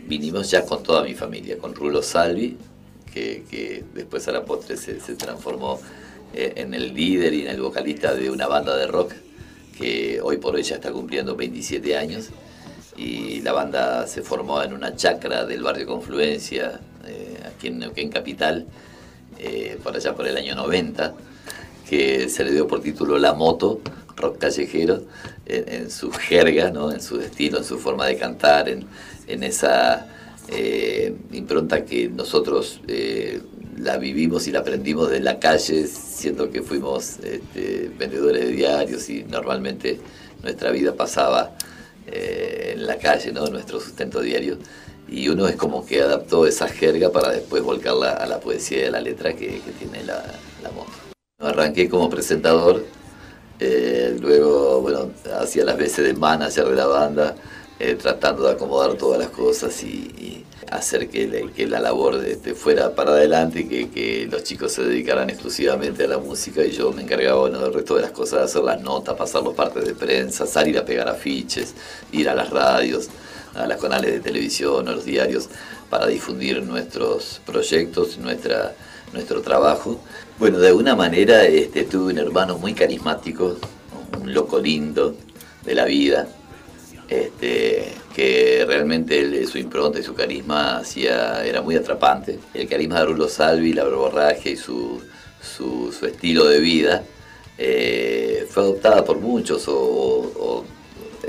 vinimos 0.07 0.51
ya 0.51 0.64
con 0.64 0.82
toda 0.82 1.03
mi 1.05 1.14
familia, 1.14 1.59
con 1.59 1.74
Rulo 1.74 2.03
Salvi, 2.03 2.57
que, 3.12 3.84
después 3.95 4.26
a 4.28 4.32
la 4.32 4.45
postre 4.45 4.76
se, 4.76 4.95
transformó 5.16 5.80
eh, 6.32 6.53
en 6.57 6.74
el 6.74 6.95
líder 6.95 7.34
y 7.34 7.43
en 7.43 7.49
el 7.49 7.61
vocalista 7.61 8.14
de 8.14 8.30
una 8.30 8.47
banda 8.47 8.76
de 8.76 8.86
rock 8.86 9.12
que 9.76 10.20
hoy 10.22 10.36
por 10.36 10.55
hoy 10.55 10.62
ya 10.62 10.76
está 10.76 10.93
cumpliendo 10.93 11.34
27 11.36 11.97
años. 11.97 12.30
Y 12.97 13.41
la 13.41 13.53
banda 13.53 14.07
se 14.07 14.22
formó 14.22 14.62
en 14.62 14.74
una 14.74 14.95
chacra 14.95 15.47
del 15.47 15.62
barrio 15.62 15.86
Confluencia, 15.86 16.80
eh, 17.07 17.41
aquí 17.47 17.68
en 17.68 17.78
Neuquén 17.78 18.11
Capital, 18.11 18.66
por 19.82 19.97
allá 19.97 20.14
por 20.14 20.26
el 20.26 20.36
año 20.36 20.55
90, 20.55 21.14
que 21.88 22.28
se 22.28 22.45
le 22.45 22.53
dio 22.53 22.68
por 22.68 22.82
título 22.82 23.18
La 23.18 23.32
Moto, 23.32 23.80
rock 24.20 24.38
callejero, 24.38 25.02
en, 25.46 25.68
en 25.68 25.90
su 25.90 26.10
jerga, 26.12 26.70
¿no? 26.70 26.92
en 26.92 27.00
su 27.00 27.20
estilo, 27.20 27.58
en 27.58 27.64
su 27.64 27.78
forma 27.78 28.06
de 28.06 28.16
cantar, 28.16 28.68
en, 28.68 28.86
en 29.26 29.42
esa 29.42 30.06
eh, 30.48 31.14
impronta 31.32 31.84
que 31.84 32.08
nosotros 32.08 32.80
eh, 32.88 33.40
la 33.78 33.98
vivimos 33.98 34.48
y 34.48 34.52
la 34.52 34.60
aprendimos 34.60 35.08
de 35.10 35.20
la 35.20 35.38
calle, 35.38 35.86
siendo 35.86 36.50
que 36.50 36.62
fuimos 36.62 37.18
este, 37.22 37.90
vendedores 37.96 38.46
de 38.46 38.52
diarios 38.52 39.08
y 39.08 39.22
normalmente 39.22 40.00
nuestra 40.42 40.70
vida 40.70 40.94
pasaba 40.94 41.52
eh, 42.06 42.72
en 42.74 42.86
la 42.86 42.98
calle, 42.98 43.32
¿no? 43.32 43.46
nuestro 43.46 43.80
sustento 43.80 44.20
diario. 44.20 44.58
Y 45.08 45.28
uno 45.28 45.48
es 45.48 45.56
como 45.56 45.86
que 45.86 46.02
adaptó 46.02 46.46
esa 46.46 46.68
jerga 46.68 47.10
para 47.10 47.30
después 47.30 47.62
volcarla 47.62 48.12
a 48.12 48.26
la 48.26 48.40
poesía 48.40 48.82
y 48.82 48.84
a 48.86 48.90
la 48.90 49.00
letra 49.00 49.34
que, 49.34 49.60
que 49.60 49.72
tiene 49.78 50.04
la, 50.04 50.22
la 50.62 50.70
moto. 50.70 50.92
Arranqué 51.38 51.88
como 51.88 52.10
presentador, 52.10 52.84
eh, 53.61 54.16
luego, 54.20 54.80
bueno, 54.80 55.11
hacía 55.38 55.64
las 55.64 55.76
veces 55.76 56.06
de 56.06 56.14
manager 56.14 56.68
de 56.68 56.76
la 56.76 56.86
banda, 56.86 57.34
eh, 57.78 57.94
tratando 57.94 58.44
de 58.44 58.52
acomodar 58.52 58.94
todas 58.94 59.18
las 59.18 59.28
cosas 59.28 59.82
y, 59.82 60.44
hacer 60.70 61.08
que, 61.08 61.66
la 61.66 61.80
labor 61.80 62.24
este, 62.24 62.54
fuera 62.54 62.94
para 62.94 63.11
adelante, 63.11 63.66
que, 63.66 63.90
que 63.90 64.28
los 64.30 64.44
chicos 64.44 64.70
se 64.72 64.84
dedicaran 64.84 65.28
exclusivamente 65.28 66.04
a 66.04 66.06
la 66.06 66.18
música 66.18 66.64
y 66.64 66.70
yo 66.70 66.92
me 66.92 67.02
encargaba 67.02 67.40
bueno, 67.40 67.58
del 67.58 67.74
resto 67.74 67.96
de 67.96 68.02
las 68.02 68.12
cosas, 68.12 68.38
de 68.38 68.44
hacer 68.44 68.62
las 68.62 68.80
notas, 68.80 69.16
pasar 69.16 69.42
los 69.42 69.54
partes 69.54 69.84
de 69.84 69.94
prensa, 69.94 70.46
salir 70.46 70.78
a 70.78 70.84
pegar 70.84 71.08
afiches, 71.08 71.74
ir 72.12 72.28
a 72.28 72.36
las 72.36 72.50
radios, 72.50 73.08
a 73.54 73.66
los 73.66 73.80
canales 73.80 74.12
de 74.12 74.20
televisión, 74.20 74.86
a 74.88 74.92
los 74.92 75.04
diarios, 75.04 75.48
para 75.88 76.06
difundir 76.06 76.62
nuestros 76.62 77.40
proyectos, 77.44 78.18
nuestra, 78.18 78.74
nuestro 79.12 79.42
trabajo. 79.42 80.00
Bueno, 80.41 80.59
de 80.59 80.68
alguna 80.68 80.97
manera 80.97 81.45
este, 81.45 81.84
tuve 81.84 82.14
un 82.14 82.18
hermano 82.18 82.57
muy 82.57 82.72
carismático, 82.72 83.59
un 84.22 84.32
loco 84.32 84.59
lindo 84.59 85.14
de 85.66 85.74
la 85.74 85.84
vida, 85.84 86.28
este, 87.11 87.93
que 88.16 88.64
realmente 88.66 89.47
su 89.47 89.59
impronta 89.59 89.99
y 89.99 90.03
su 90.03 90.14
carisma 90.14 90.78
hacía, 90.78 91.45
era 91.45 91.61
muy 91.61 91.76
atrapante. 91.76 92.38
El 92.55 92.66
carisma 92.70 93.01
de 93.01 93.05
Rulo 93.05 93.28
Salvi, 93.28 93.74
la 93.74 93.84
verborragia 93.84 94.53
y 94.53 94.57
su, 94.57 95.03
su, 95.43 95.95
estilo 96.07 96.47
de 96.47 96.59
vida 96.61 97.05
eh, 97.59 98.47
fue 98.49 98.62
adoptada 98.62 99.05
por 99.05 99.18
muchos 99.18 99.64
o, 99.68 100.64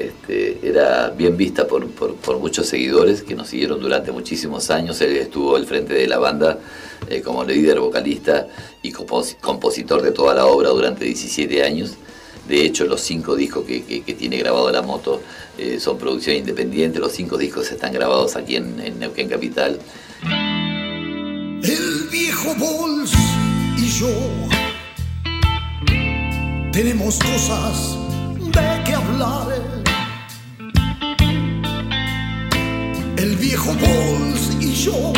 este, 0.08 0.60
era 0.68 1.10
bien 1.10 1.36
vista 1.38 1.68
por, 1.68 1.88
por- 1.90 2.40
muchos 2.40 2.68
seguidores 2.68 3.22
que 3.24 3.36
nos 3.36 3.50
siguieron 3.50 3.80
durante 3.82 4.12
muchísimos 4.12 4.70
años. 4.72 5.00
Él 5.02 5.16
estuvo 5.18 5.56
al 5.56 5.66
frente 5.66 5.94
de 5.94 6.08
la 6.08 6.18
banda 6.18 6.60
eh, 7.10 7.22
como 7.22 7.44
líder 7.44 7.80
vocalista 7.80 8.48
y 8.82 8.92
compos- 8.92 9.36
compositor 9.40 10.02
de 10.02 10.12
toda 10.12 10.34
la 10.34 10.46
obra 10.46 10.70
durante 10.70 11.06
17 11.06 11.64
años. 11.64 11.94
De 12.48 12.66
hecho, 12.66 12.86
los 12.86 13.02
cinco 13.02 13.36
discos 13.36 13.66
que, 13.66 13.80
tiene 14.18 14.38
grabado 14.38 14.72
la 14.72 14.82
moto 14.82 15.22
eh, 15.58 15.80
son 15.80 15.98
producción 15.98 16.36
independiente. 16.36 17.00
Los 17.00 17.12
cinco 17.14 17.38
discos 17.38 17.72
están 17.72 17.94
grabados 17.94 18.36
aquí 18.36 18.56
en, 18.56 18.80
en 18.80 19.00
Neuquén 19.00 19.30
Capital. 19.30 19.80
El 21.64 22.08
viejo 22.12 22.56
Bols 22.58 23.14
y 23.78 23.88
yo 23.88 24.08
tenemos 26.72 27.20
cosas 27.20 27.98
de 28.40 28.84
que 28.86 28.94
hablar. 28.94 29.71
El 33.22 33.36
viejo 33.36 33.72
Bols 33.74 34.58
y 34.60 34.74
yo 34.74 35.14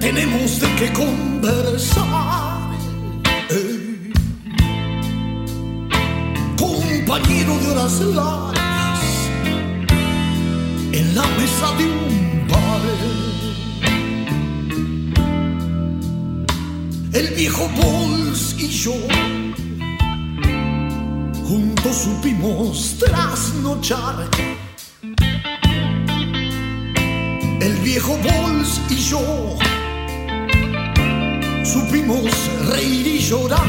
tenemos 0.00 0.60
de 0.60 0.68
qué 0.76 0.92
conversar. 0.92 2.72
Eh. 3.48 4.12
Compañero 6.58 7.58
de 7.58 7.70
horas 7.70 8.00
largas 8.00 9.00
en 10.92 11.14
la 11.14 11.26
mesa 11.38 11.72
de 11.78 11.84
un 11.86 12.48
bar. 12.50 12.82
El 17.14 17.34
viejo 17.34 17.66
Bols 17.80 18.56
y 18.58 18.68
yo 18.68 18.92
juntos 21.48 21.96
supimos 21.96 22.98
trasnochar. 22.98 24.28
El 27.64 27.76
viejo 27.76 28.18
Bols 28.18 28.78
y 28.90 28.96
yo 28.96 29.56
supimos 31.64 32.30
reír 32.68 33.06
y 33.06 33.18
llorar. 33.20 33.64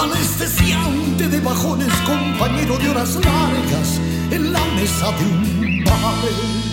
Anestesiante 0.00 1.28
de 1.28 1.40
bajones, 1.40 1.92
compañero 2.06 2.78
de 2.78 2.90
horas 2.90 3.16
largas 3.16 4.00
en 4.30 4.52
la 4.52 4.64
mesa 4.76 5.10
de 5.10 5.24
un 5.24 5.84
bar. 5.84 6.63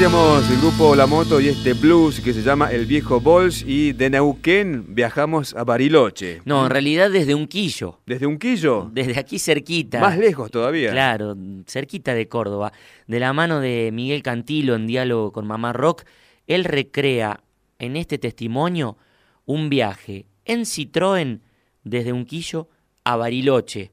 Compartíamos 0.00 0.50
el 0.50 0.60
grupo 0.62 0.96
La 0.96 1.06
Moto 1.06 1.42
y 1.42 1.48
este 1.48 1.74
blues 1.74 2.20
que 2.20 2.32
se 2.32 2.40
llama 2.40 2.72
El 2.72 2.86
Viejo 2.86 3.20
Bols 3.20 3.62
y 3.66 3.92
de 3.92 4.08
Neuquén 4.08 4.94
viajamos 4.94 5.54
a 5.54 5.62
Bariloche. 5.62 6.40
No, 6.46 6.64
en 6.64 6.70
realidad 6.70 7.10
desde 7.10 7.34
Unquillo. 7.34 8.00
¿Desde 8.06 8.24
Unquillo? 8.26 8.88
Desde 8.90 9.20
aquí 9.20 9.38
cerquita. 9.38 10.00
Más 10.00 10.16
lejos 10.16 10.50
todavía. 10.50 10.92
Claro, 10.92 11.36
cerquita 11.66 12.14
de 12.14 12.28
Córdoba. 12.28 12.72
De 13.08 13.20
la 13.20 13.34
mano 13.34 13.60
de 13.60 13.90
Miguel 13.92 14.22
Cantilo 14.22 14.74
en 14.74 14.86
diálogo 14.86 15.32
con 15.32 15.46
Mamá 15.46 15.74
Rock, 15.74 16.04
él 16.46 16.64
recrea 16.64 17.42
en 17.78 17.96
este 17.96 18.16
testimonio 18.16 18.96
un 19.44 19.68
viaje 19.68 20.24
en 20.46 20.60
Citroën 20.60 21.40
desde 21.84 22.14
Unquillo 22.14 22.70
a 23.04 23.16
Bariloche. 23.16 23.90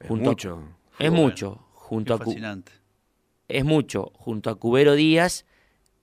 Es 0.00 0.06
junto 0.06 0.28
a- 0.28 0.32
mucho. 0.32 0.62
es 0.98 1.10
Bueno, 1.10 1.24
mucho. 1.24 1.66
Junto 1.72 2.18
Qué 2.18 2.22
a 2.22 2.26
fascinante. 2.26 2.79
Es 3.50 3.64
mucho 3.64 4.12
junto 4.14 4.50
a 4.50 4.56
Cubero 4.56 4.94
Díaz 4.94 5.44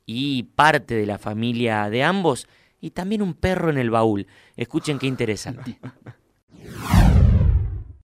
y 0.05 0.43
parte 0.43 0.95
de 0.95 1.05
la 1.05 1.17
familia 1.17 1.89
de 1.89 2.03
ambos 2.03 2.47
y 2.81 2.91
también 2.91 3.21
un 3.21 3.33
perro 3.33 3.69
en 3.69 3.77
el 3.77 3.89
baúl. 3.89 4.27
Escuchen 4.55 4.99
qué 4.99 5.07
interesante. 5.07 5.79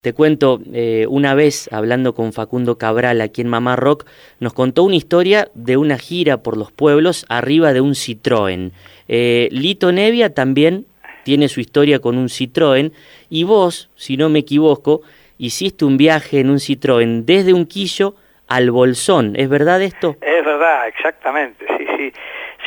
Te 0.00 0.12
cuento, 0.12 0.60
eh, 0.72 1.06
una 1.08 1.34
vez 1.34 1.68
hablando 1.72 2.14
con 2.14 2.32
Facundo 2.32 2.78
Cabral 2.78 3.20
aquí 3.20 3.40
en 3.40 3.48
Mamá 3.48 3.74
Rock, 3.74 4.06
nos 4.38 4.52
contó 4.52 4.84
una 4.84 4.94
historia 4.94 5.50
de 5.54 5.76
una 5.76 5.98
gira 5.98 6.42
por 6.42 6.56
los 6.56 6.70
pueblos 6.70 7.26
arriba 7.28 7.72
de 7.72 7.80
un 7.80 7.94
Citroën. 7.94 8.70
Eh, 9.08 9.48
Lito 9.50 9.90
Nevia 9.90 10.32
también 10.32 10.86
tiene 11.24 11.48
su 11.48 11.60
historia 11.60 11.98
con 11.98 12.16
un 12.16 12.28
Citroën 12.28 12.92
y 13.28 13.42
vos, 13.42 13.90
si 13.96 14.16
no 14.16 14.28
me 14.28 14.38
equivoco, 14.38 15.02
hiciste 15.36 15.84
un 15.84 15.96
viaje 15.96 16.38
en 16.40 16.50
un 16.50 16.58
Citroën 16.58 17.24
desde 17.24 17.52
Unquillo 17.52 18.14
al 18.48 18.70
Bolsón. 18.70 19.34
¿Es 19.36 19.48
verdad 19.48 19.80
esto? 19.82 20.16
Es 20.20 20.44
verdad, 20.44 20.88
exactamente, 20.88 21.66
sí, 21.78 21.86
sí. 21.96 22.12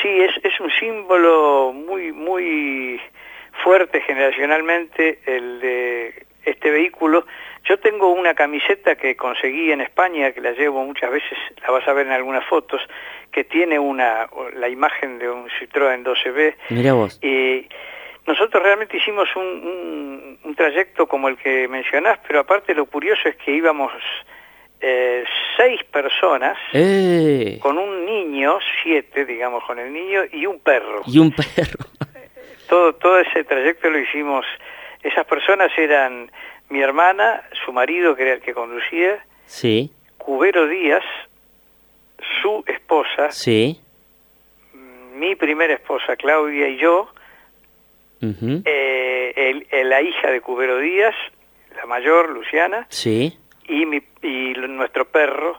Sí, 0.01 0.07
es, 0.21 0.31
es 0.43 0.59
un 0.59 0.71
símbolo 0.71 1.73
muy, 1.73 2.11
muy 2.11 2.99
fuerte 3.63 4.01
generacionalmente 4.01 5.19
el 5.25 5.59
de 5.59 6.25
este 6.45 6.71
vehículo. 6.71 7.25
Yo 7.65 7.79
tengo 7.79 8.11
una 8.11 8.33
camiseta 8.33 8.95
que 8.95 9.15
conseguí 9.15 9.71
en 9.71 9.81
España, 9.81 10.31
que 10.31 10.41
la 10.41 10.51
llevo 10.53 10.83
muchas 10.83 11.11
veces, 11.11 11.37
la 11.61 11.69
vas 11.71 11.87
a 11.87 11.93
ver 11.93 12.07
en 12.07 12.13
algunas 12.13 12.43
fotos, 12.45 12.81
que 13.31 13.43
tiene 13.43 13.77
una 13.77 14.27
la 14.55 14.67
imagen 14.69 15.19
de 15.19 15.29
un 15.29 15.47
Citroën 15.49 16.03
12B. 16.03 16.55
Mira 16.69 16.93
vos. 16.93 17.19
Y 17.23 17.67
nosotros 18.25 18.63
realmente 18.63 18.97
hicimos 18.97 19.29
un, 19.35 19.43
un- 19.45 20.39
un 20.43 20.55
trayecto 20.55 21.05
como 21.07 21.27
el 21.27 21.37
que 21.37 21.67
mencionás, 21.67 22.17
pero 22.27 22.39
aparte 22.39 22.73
lo 22.73 22.85
curioso 22.87 23.29
es 23.29 23.35
que 23.35 23.51
íbamos 23.51 23.91
eh, 24.81 25.23
seis 25.57 25.83
personas 25.85 26.57
¡Eh! 26.73 27.59
con 27.61 27.77
un 27.77 28.05
niño, 28.05 28.57
siete, 28.83 29.25
digamos, 29.25 29.63
con 29.65 29.77
el 29.79 29.93
niño 29.93 30.23
y 30.31 30.45
un 30.45 30.59
perro. 30.59 31.01
Y 31.07 31.19
un 31.19 31.31
perro. 31.31 31.85
Todo, 32.69 32.93
todo 32.95 33.19
ese 33.19 33.43
trayecto 33.43 33.89
lo 33.89 33.99
hicimos. 33.99 34.45
Esas 35.03 35.25
personas 35.25 35.71
eran 35.77 36.31
mi 36.69 36.81
hermana, 36.81 37.43
su 37.65 37.73
marido, 37.73 38.15
que 38.15 38.21
era 38.23 38.33
el 38.33 38.41
que 38.41 38.53
conducía, 38.53 39.21
Sí, 39.45 39.91
Cubero 40.17 40.67
Díaz, 40.67 41.03
su 42.41 42.63
esposa, 42.67 43.29
sí. 43.31 43.81
mi 45.15 45.35
primera 45.35 45.73
esposa 45.73 46.15
Claudia 46.15 46.69
y 46.69 46.77
yo, 46.77 47.09
ujú, 48.21 48.61
eh, 48.63 49.33
el- 49.35 49.67
el- 49.71 49.89
la 49.89 50.01
hija 50.01 50.31
de 50.31 50.39
Cubero 50.39 50.77
Díaz, 50.77 51.15
la 51.75 51.85
mayor, 51.87 52.29
Luciana, 52.29 52.85
Sí. 52.89 53.37
Y, 53.67 53.85
mi, 53.85 54.01
y 54.21 54.53
nuestro 54.67 55.05
perro 55.05 55.57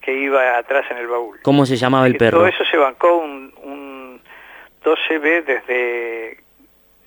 que 0.00 0.14
iba 0.14 0.56
atrás 0.56 0.86
en 0.90 0.96
el 0.98 1.06
baúl. 1.06 1.38
¿Cómo 1.42 1.66
se 1.66 1.76
llamaba 1.76 2.06
el 2.06 2.16
perro? 2.16 2.38
Todo 2.38 2.48
eso 2.48 2.64
se 2.70 2.76
bancó 2.76 3.16
un, 3.18 3.52
un 3.62 4.20
12B 4.84 5.44
desde, 5.44 6.38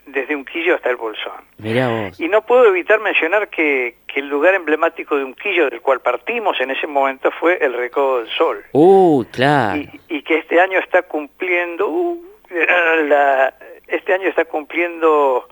desde 0.05 0.35
Unquillo 0.35 0.75
hasta 0.75 0.89
el 0.89 0.97
Bolsón. 0.97 1.41
Mira 1.57 1.87
vos. 1.87 2.19
Y 2.19 2.27
no 2.27 2.41
puedo 2.45 2.65
evitar 2.67 2.99
mencionar 2.99 3.49
que, 3.49 3.95
que 4.07 4.19
el 4.19 4.27
lugar 4.27 4.53
emblemático 4.53 5.15
de 5.17 5.23
Unquillo, 5.23 5.69
del 5.69 5.81
cual 5.81 6.01
partimos 6.01 6.59
en 6.59 6.71
ese 6.71 6.85
momento, 6.85 7.31
fue 7.39 7.57
el 7.61 7.73
Recodo 7.73 8.19
del 8.19 8.29
Sol. 8.29 8.63
Uh, 8.73 9.23
claro. 9.31 9.79
Y, 9.79 9.89
y 10.09 10.21
que 10.23 10.37
este 10.37 10.59
año 10.59 10.77
está 10.79 11.01
cumpliendo, 11.03 11.87
uh, 11.87 12.23
la- 13.07 13.53
este 13.87 14.13
año 14.13 14.27
está 14.27 14.45
cumpliendo 14.45 15.47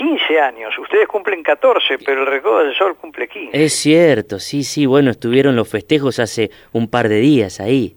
15 0.00 0.40
años. 0.40 0.78
Ustedes 0.78 1.06
cumplen 1.06 1.42
14, 1.42 1.98
pero 1.98 2.22
el 2.22 2.26
Recodo 2.26 2.60
del 2.60 2.74
Sol 2.74 2.96
cumple 2.96 3.28
15. 3.28 3.62
Es 3.62 3.74
cierto, 3.74 4.38
sí, 4.38 4.64
sí, 4.64 4.86
bueno, 4.86 5.10
estuvieron 5.10 5.56
los 5.56 5.68
festejos 5.68 6.18
hace 6.18 6.50
un 6.72 6.88
par 6.88 7.10
de 7.10 7.16
días 7.16 7.60
ahí. 7.60 7.94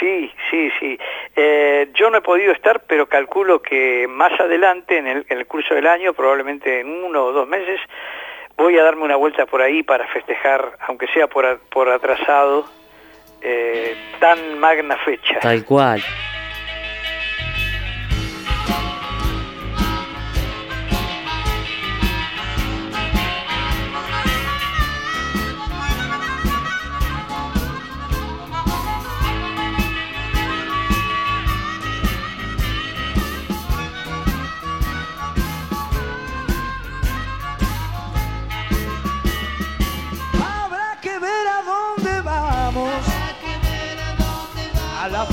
Sí, 0.00 0.32
sí, 0.50 0.70
sí. 0.80 0.98
Eh, 1.36 1.88
yo 1.92 2.08
no 2.08 2.18
he 2.18 2.20
podido 2.22 2.50
estar, 2.50 2.82
pero 2.86 3.06
calculo 3.06 3.60
que 3.60 4.06
más 4.08 4.40
adelante, 4.40 4.96
en 4.96 5.06
el, 5.06 5.26
en 5.28 5.36
el 5.36 5.46
curso 5.46 5.74
del 5.74 5.86
año, 5.86 6.14
probablemente 6.14 6.80
en 6.80 6.88
uno 6.88 7.26
o 7.26 7.32
dos 7.32 7.46
meses, 7.46 7.78
voy 8.56 8.78
a 8.78 8.82
darme 8.82 9.02
una 9.02 9.16
vuelta 9.16 9.44
por 9.44 9.60
ahí 9.60 9.82
para 9.82 10.06
festejar, 10.06 10.78
aunque 10.86 11.08
sea 11.08 11.26
por, 11.26 11.60
por 11.68 11.90
atrasado, 11.90 12.64
eh, 13.42 13.94
tan 14.18 14.58
magna 14.58 14.96
fecha. 15.04 15.40
Tal 15.40 15.62
cual. 15.66 16.02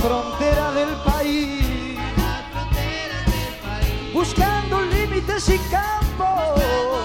Frontera 0.02 0.72
del 0.72 0.90
país. 1.04 1.98
Buscando 4.14 4.82
límites 4.82 5.50
y 5.50 5.58
campos. 5.70 7.05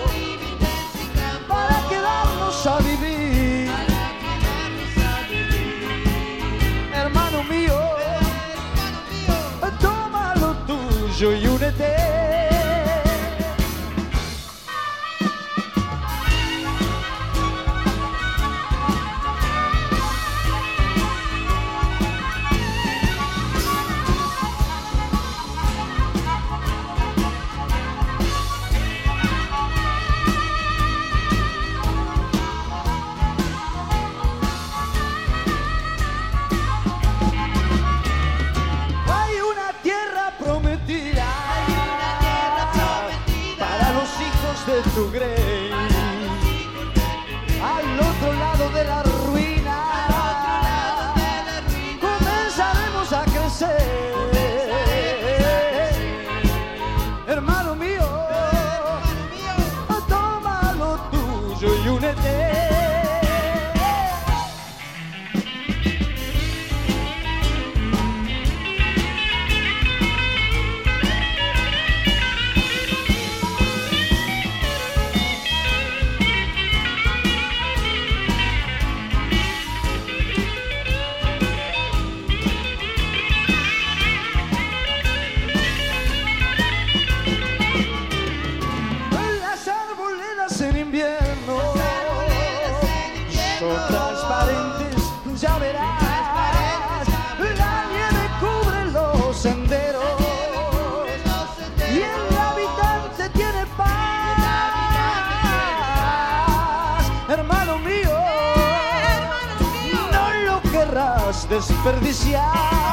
Desperdiciar. 111.61 112.90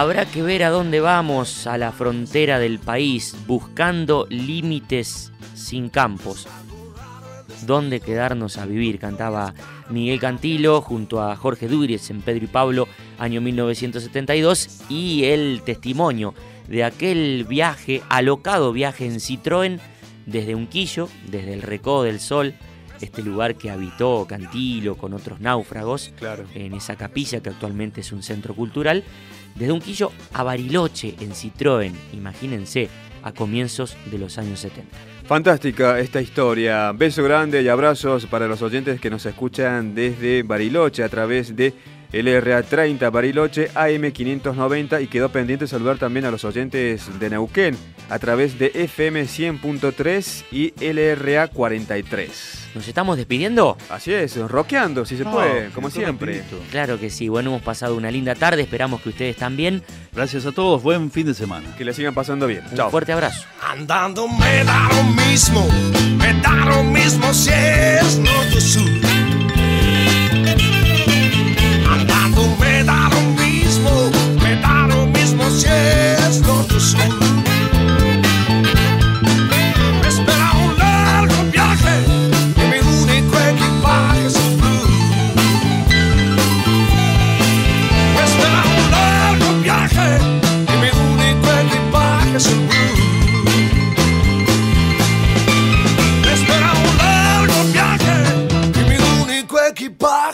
Habrá 0.00 0.24
que 0.24 0.40
ver 0.40 0.62
a 0.62 0.70
dónde 0.70 0.98
vamos, 1.00 1.66
a 1.66 1.76
la 1.76 1.92
frontera 1.92 2.58
del 2.58 2.78
país, 2.78 3.36
buscando 3.46 4.26
límites 4.30 5.30
sin 5.54 5.90
campos. 5.90 6.48
¿Dónde 7.66 8.00
quedarnos 8.00 8.56
a 8.56 8.64
vivir? 8.64 8.98
Cantaba 8.98 9.52
Miguel 9.90 10.18
Cantilo 10.18 10.80
junto 10.80 11.20
a 11.22 11.36
Jorge 11.36 11.68
Dúriez 11.68 12.08
en 12.08 12.22
Pedro 12.22 12.46
y 12.46 12.48
Pablo, 12.48 12.88
año 13.18 13.42
1972, 13.42 14.84
y 14.88 15.24
el 15.24 15.60
testimonio 15.66 16.32
de 16.66 16.82
aquel 16.82 17.44
viaje, 17.46 18.00
alocado 18.08 18.72
viaje 18.72 19.04
en 19.04 19.16
Citroën 19.16 19.80
desde 20.24 20.54
Unquillo, 20.54 21.10
desde 21.30 21.52
el 21.52 21.60
Recodo 21.60 22.04
del 22.04 22.20
Sol, 22.20 22.54
este 23.02 23.22
lugar 23.22 23.56
que 23.56 23.70
habitó 23.70 24.26
Cantilo 24.26 24.96
con 24.96 25.12
otros 25.12 25.40
náufragos, 25.40 26.10
Claro. 26.18 26.44
en 26.54 26.72
esa 26.72 26.96
capilla 26.96 27.40
que 27.42 27.50
actualmente 27.50 28.00
es 28.00 28.12
un 28.12 28.22
centro 28.22 28.54
cultural, 28.54 29.04
desde 29.54 29.72
Unquillo 29.72 30.12
a 30.32 30.42
Bariloche 30.42 31.14
en 31.20 31.32
Citroën, 31.32 31.92
imagínense, 32.12 32.88
a 33.22 33.32
comienzos 33.32 33.96
de 34.10 34.18
los 34.18 34.38
años 34.38 34.60
70. 34.60 34.96
Fantástica 35.24 35.98
esta 36.00 36.20
historia. 36.20 36.92
Beso 36.92 37.22
grande 37.22 37.62
y 37.62 37.68
abrazos 37.68 38.26
para 38.26 38.48
los 38.48 38.62
oyentes 38.62 39.00
que 39.00 39.10
nos 39.10 39.24
escuchan 39.26 39.94
desde 39.94 40.42
Bariloche 40.42 41.04
a 41.04 41.08
través 41.08 41.54
de 41.54 41.74
LRA 42.12 42.62
30 42.62 43.08
Bariloche 43.10 43.70
AM 43.74 44.10
590 44.10 45.00
y 45.00 45.06
quedó 45.06 45.28
pendiente 45.30 45.66
saludar 45.66 45.98
también 45.98 46.24
a 46.26 46.30
los 46.30 46.44
oyentes 46.44 47.08
de 47.20 47.30
Neuquén 47.30 47.76
a 48.08 48.18
través 48.18 48.58
de 48.58 48.72
FM 48.74 49.22
100.3 49.22 50.44
y 50.50 50.72
LRA 50.84 51.48
43. 51.48 52.68
¿Nos 52.74 52.86
estamos 52.88 53.16
despidiendo? 53.16 53.76
Así 53.88 54.12
es, 54.12 54.36
rockeando 54.36 55.04
si 55.04 55.16
se 55.16 55.24
puede, 55.24 55.70
como 55.70 55.90
siempre. 55.90 56.38
rapidito. 56.38 56.60
Claro 56.70 56.98
que 56.98 57.10
sí, 57.10 57.28
bueno, 57.28 57.50
hemos 57.50 57.62
pasado 57.62 57.96
una 57.96 58.10
linda 58.10 58.34
tarde, 58.34 58.62
esperamos 58.62 59.00
que 59.00 59.08
ustedes 59.10 59.36
también. 59.36 59.82
Gracias 60.12 60.46
a 60.46 60.52
todos, 60.52 60.82
buen 60.82 61.10
fin 61.10 61.26
de 61.26 61.34
semana. 61.34 61.74
Que 61.76 61.84
le 61.84 61.92
sigan 61.92 62.14
pasando 62.14 62.46
bien. 62.46 62.62
Un 62.70 62.76
Chao. 62.76 62.90
fuerte 62.90 63.12
abrazo. 63.12 63.44
Andando 63.68 64.26
me 64.28 64.64
da 64.64 64.88
lo 64.88 65.02
mismo, 65.24 65.68
me 66.16 66.34
da 66.40 66.54
lo 66.66 66.84
mismo 66.84 67.32
si 67.32 67.50
es 67.50 68.18
norte 68.18 68.60
sur. 68.60 68.88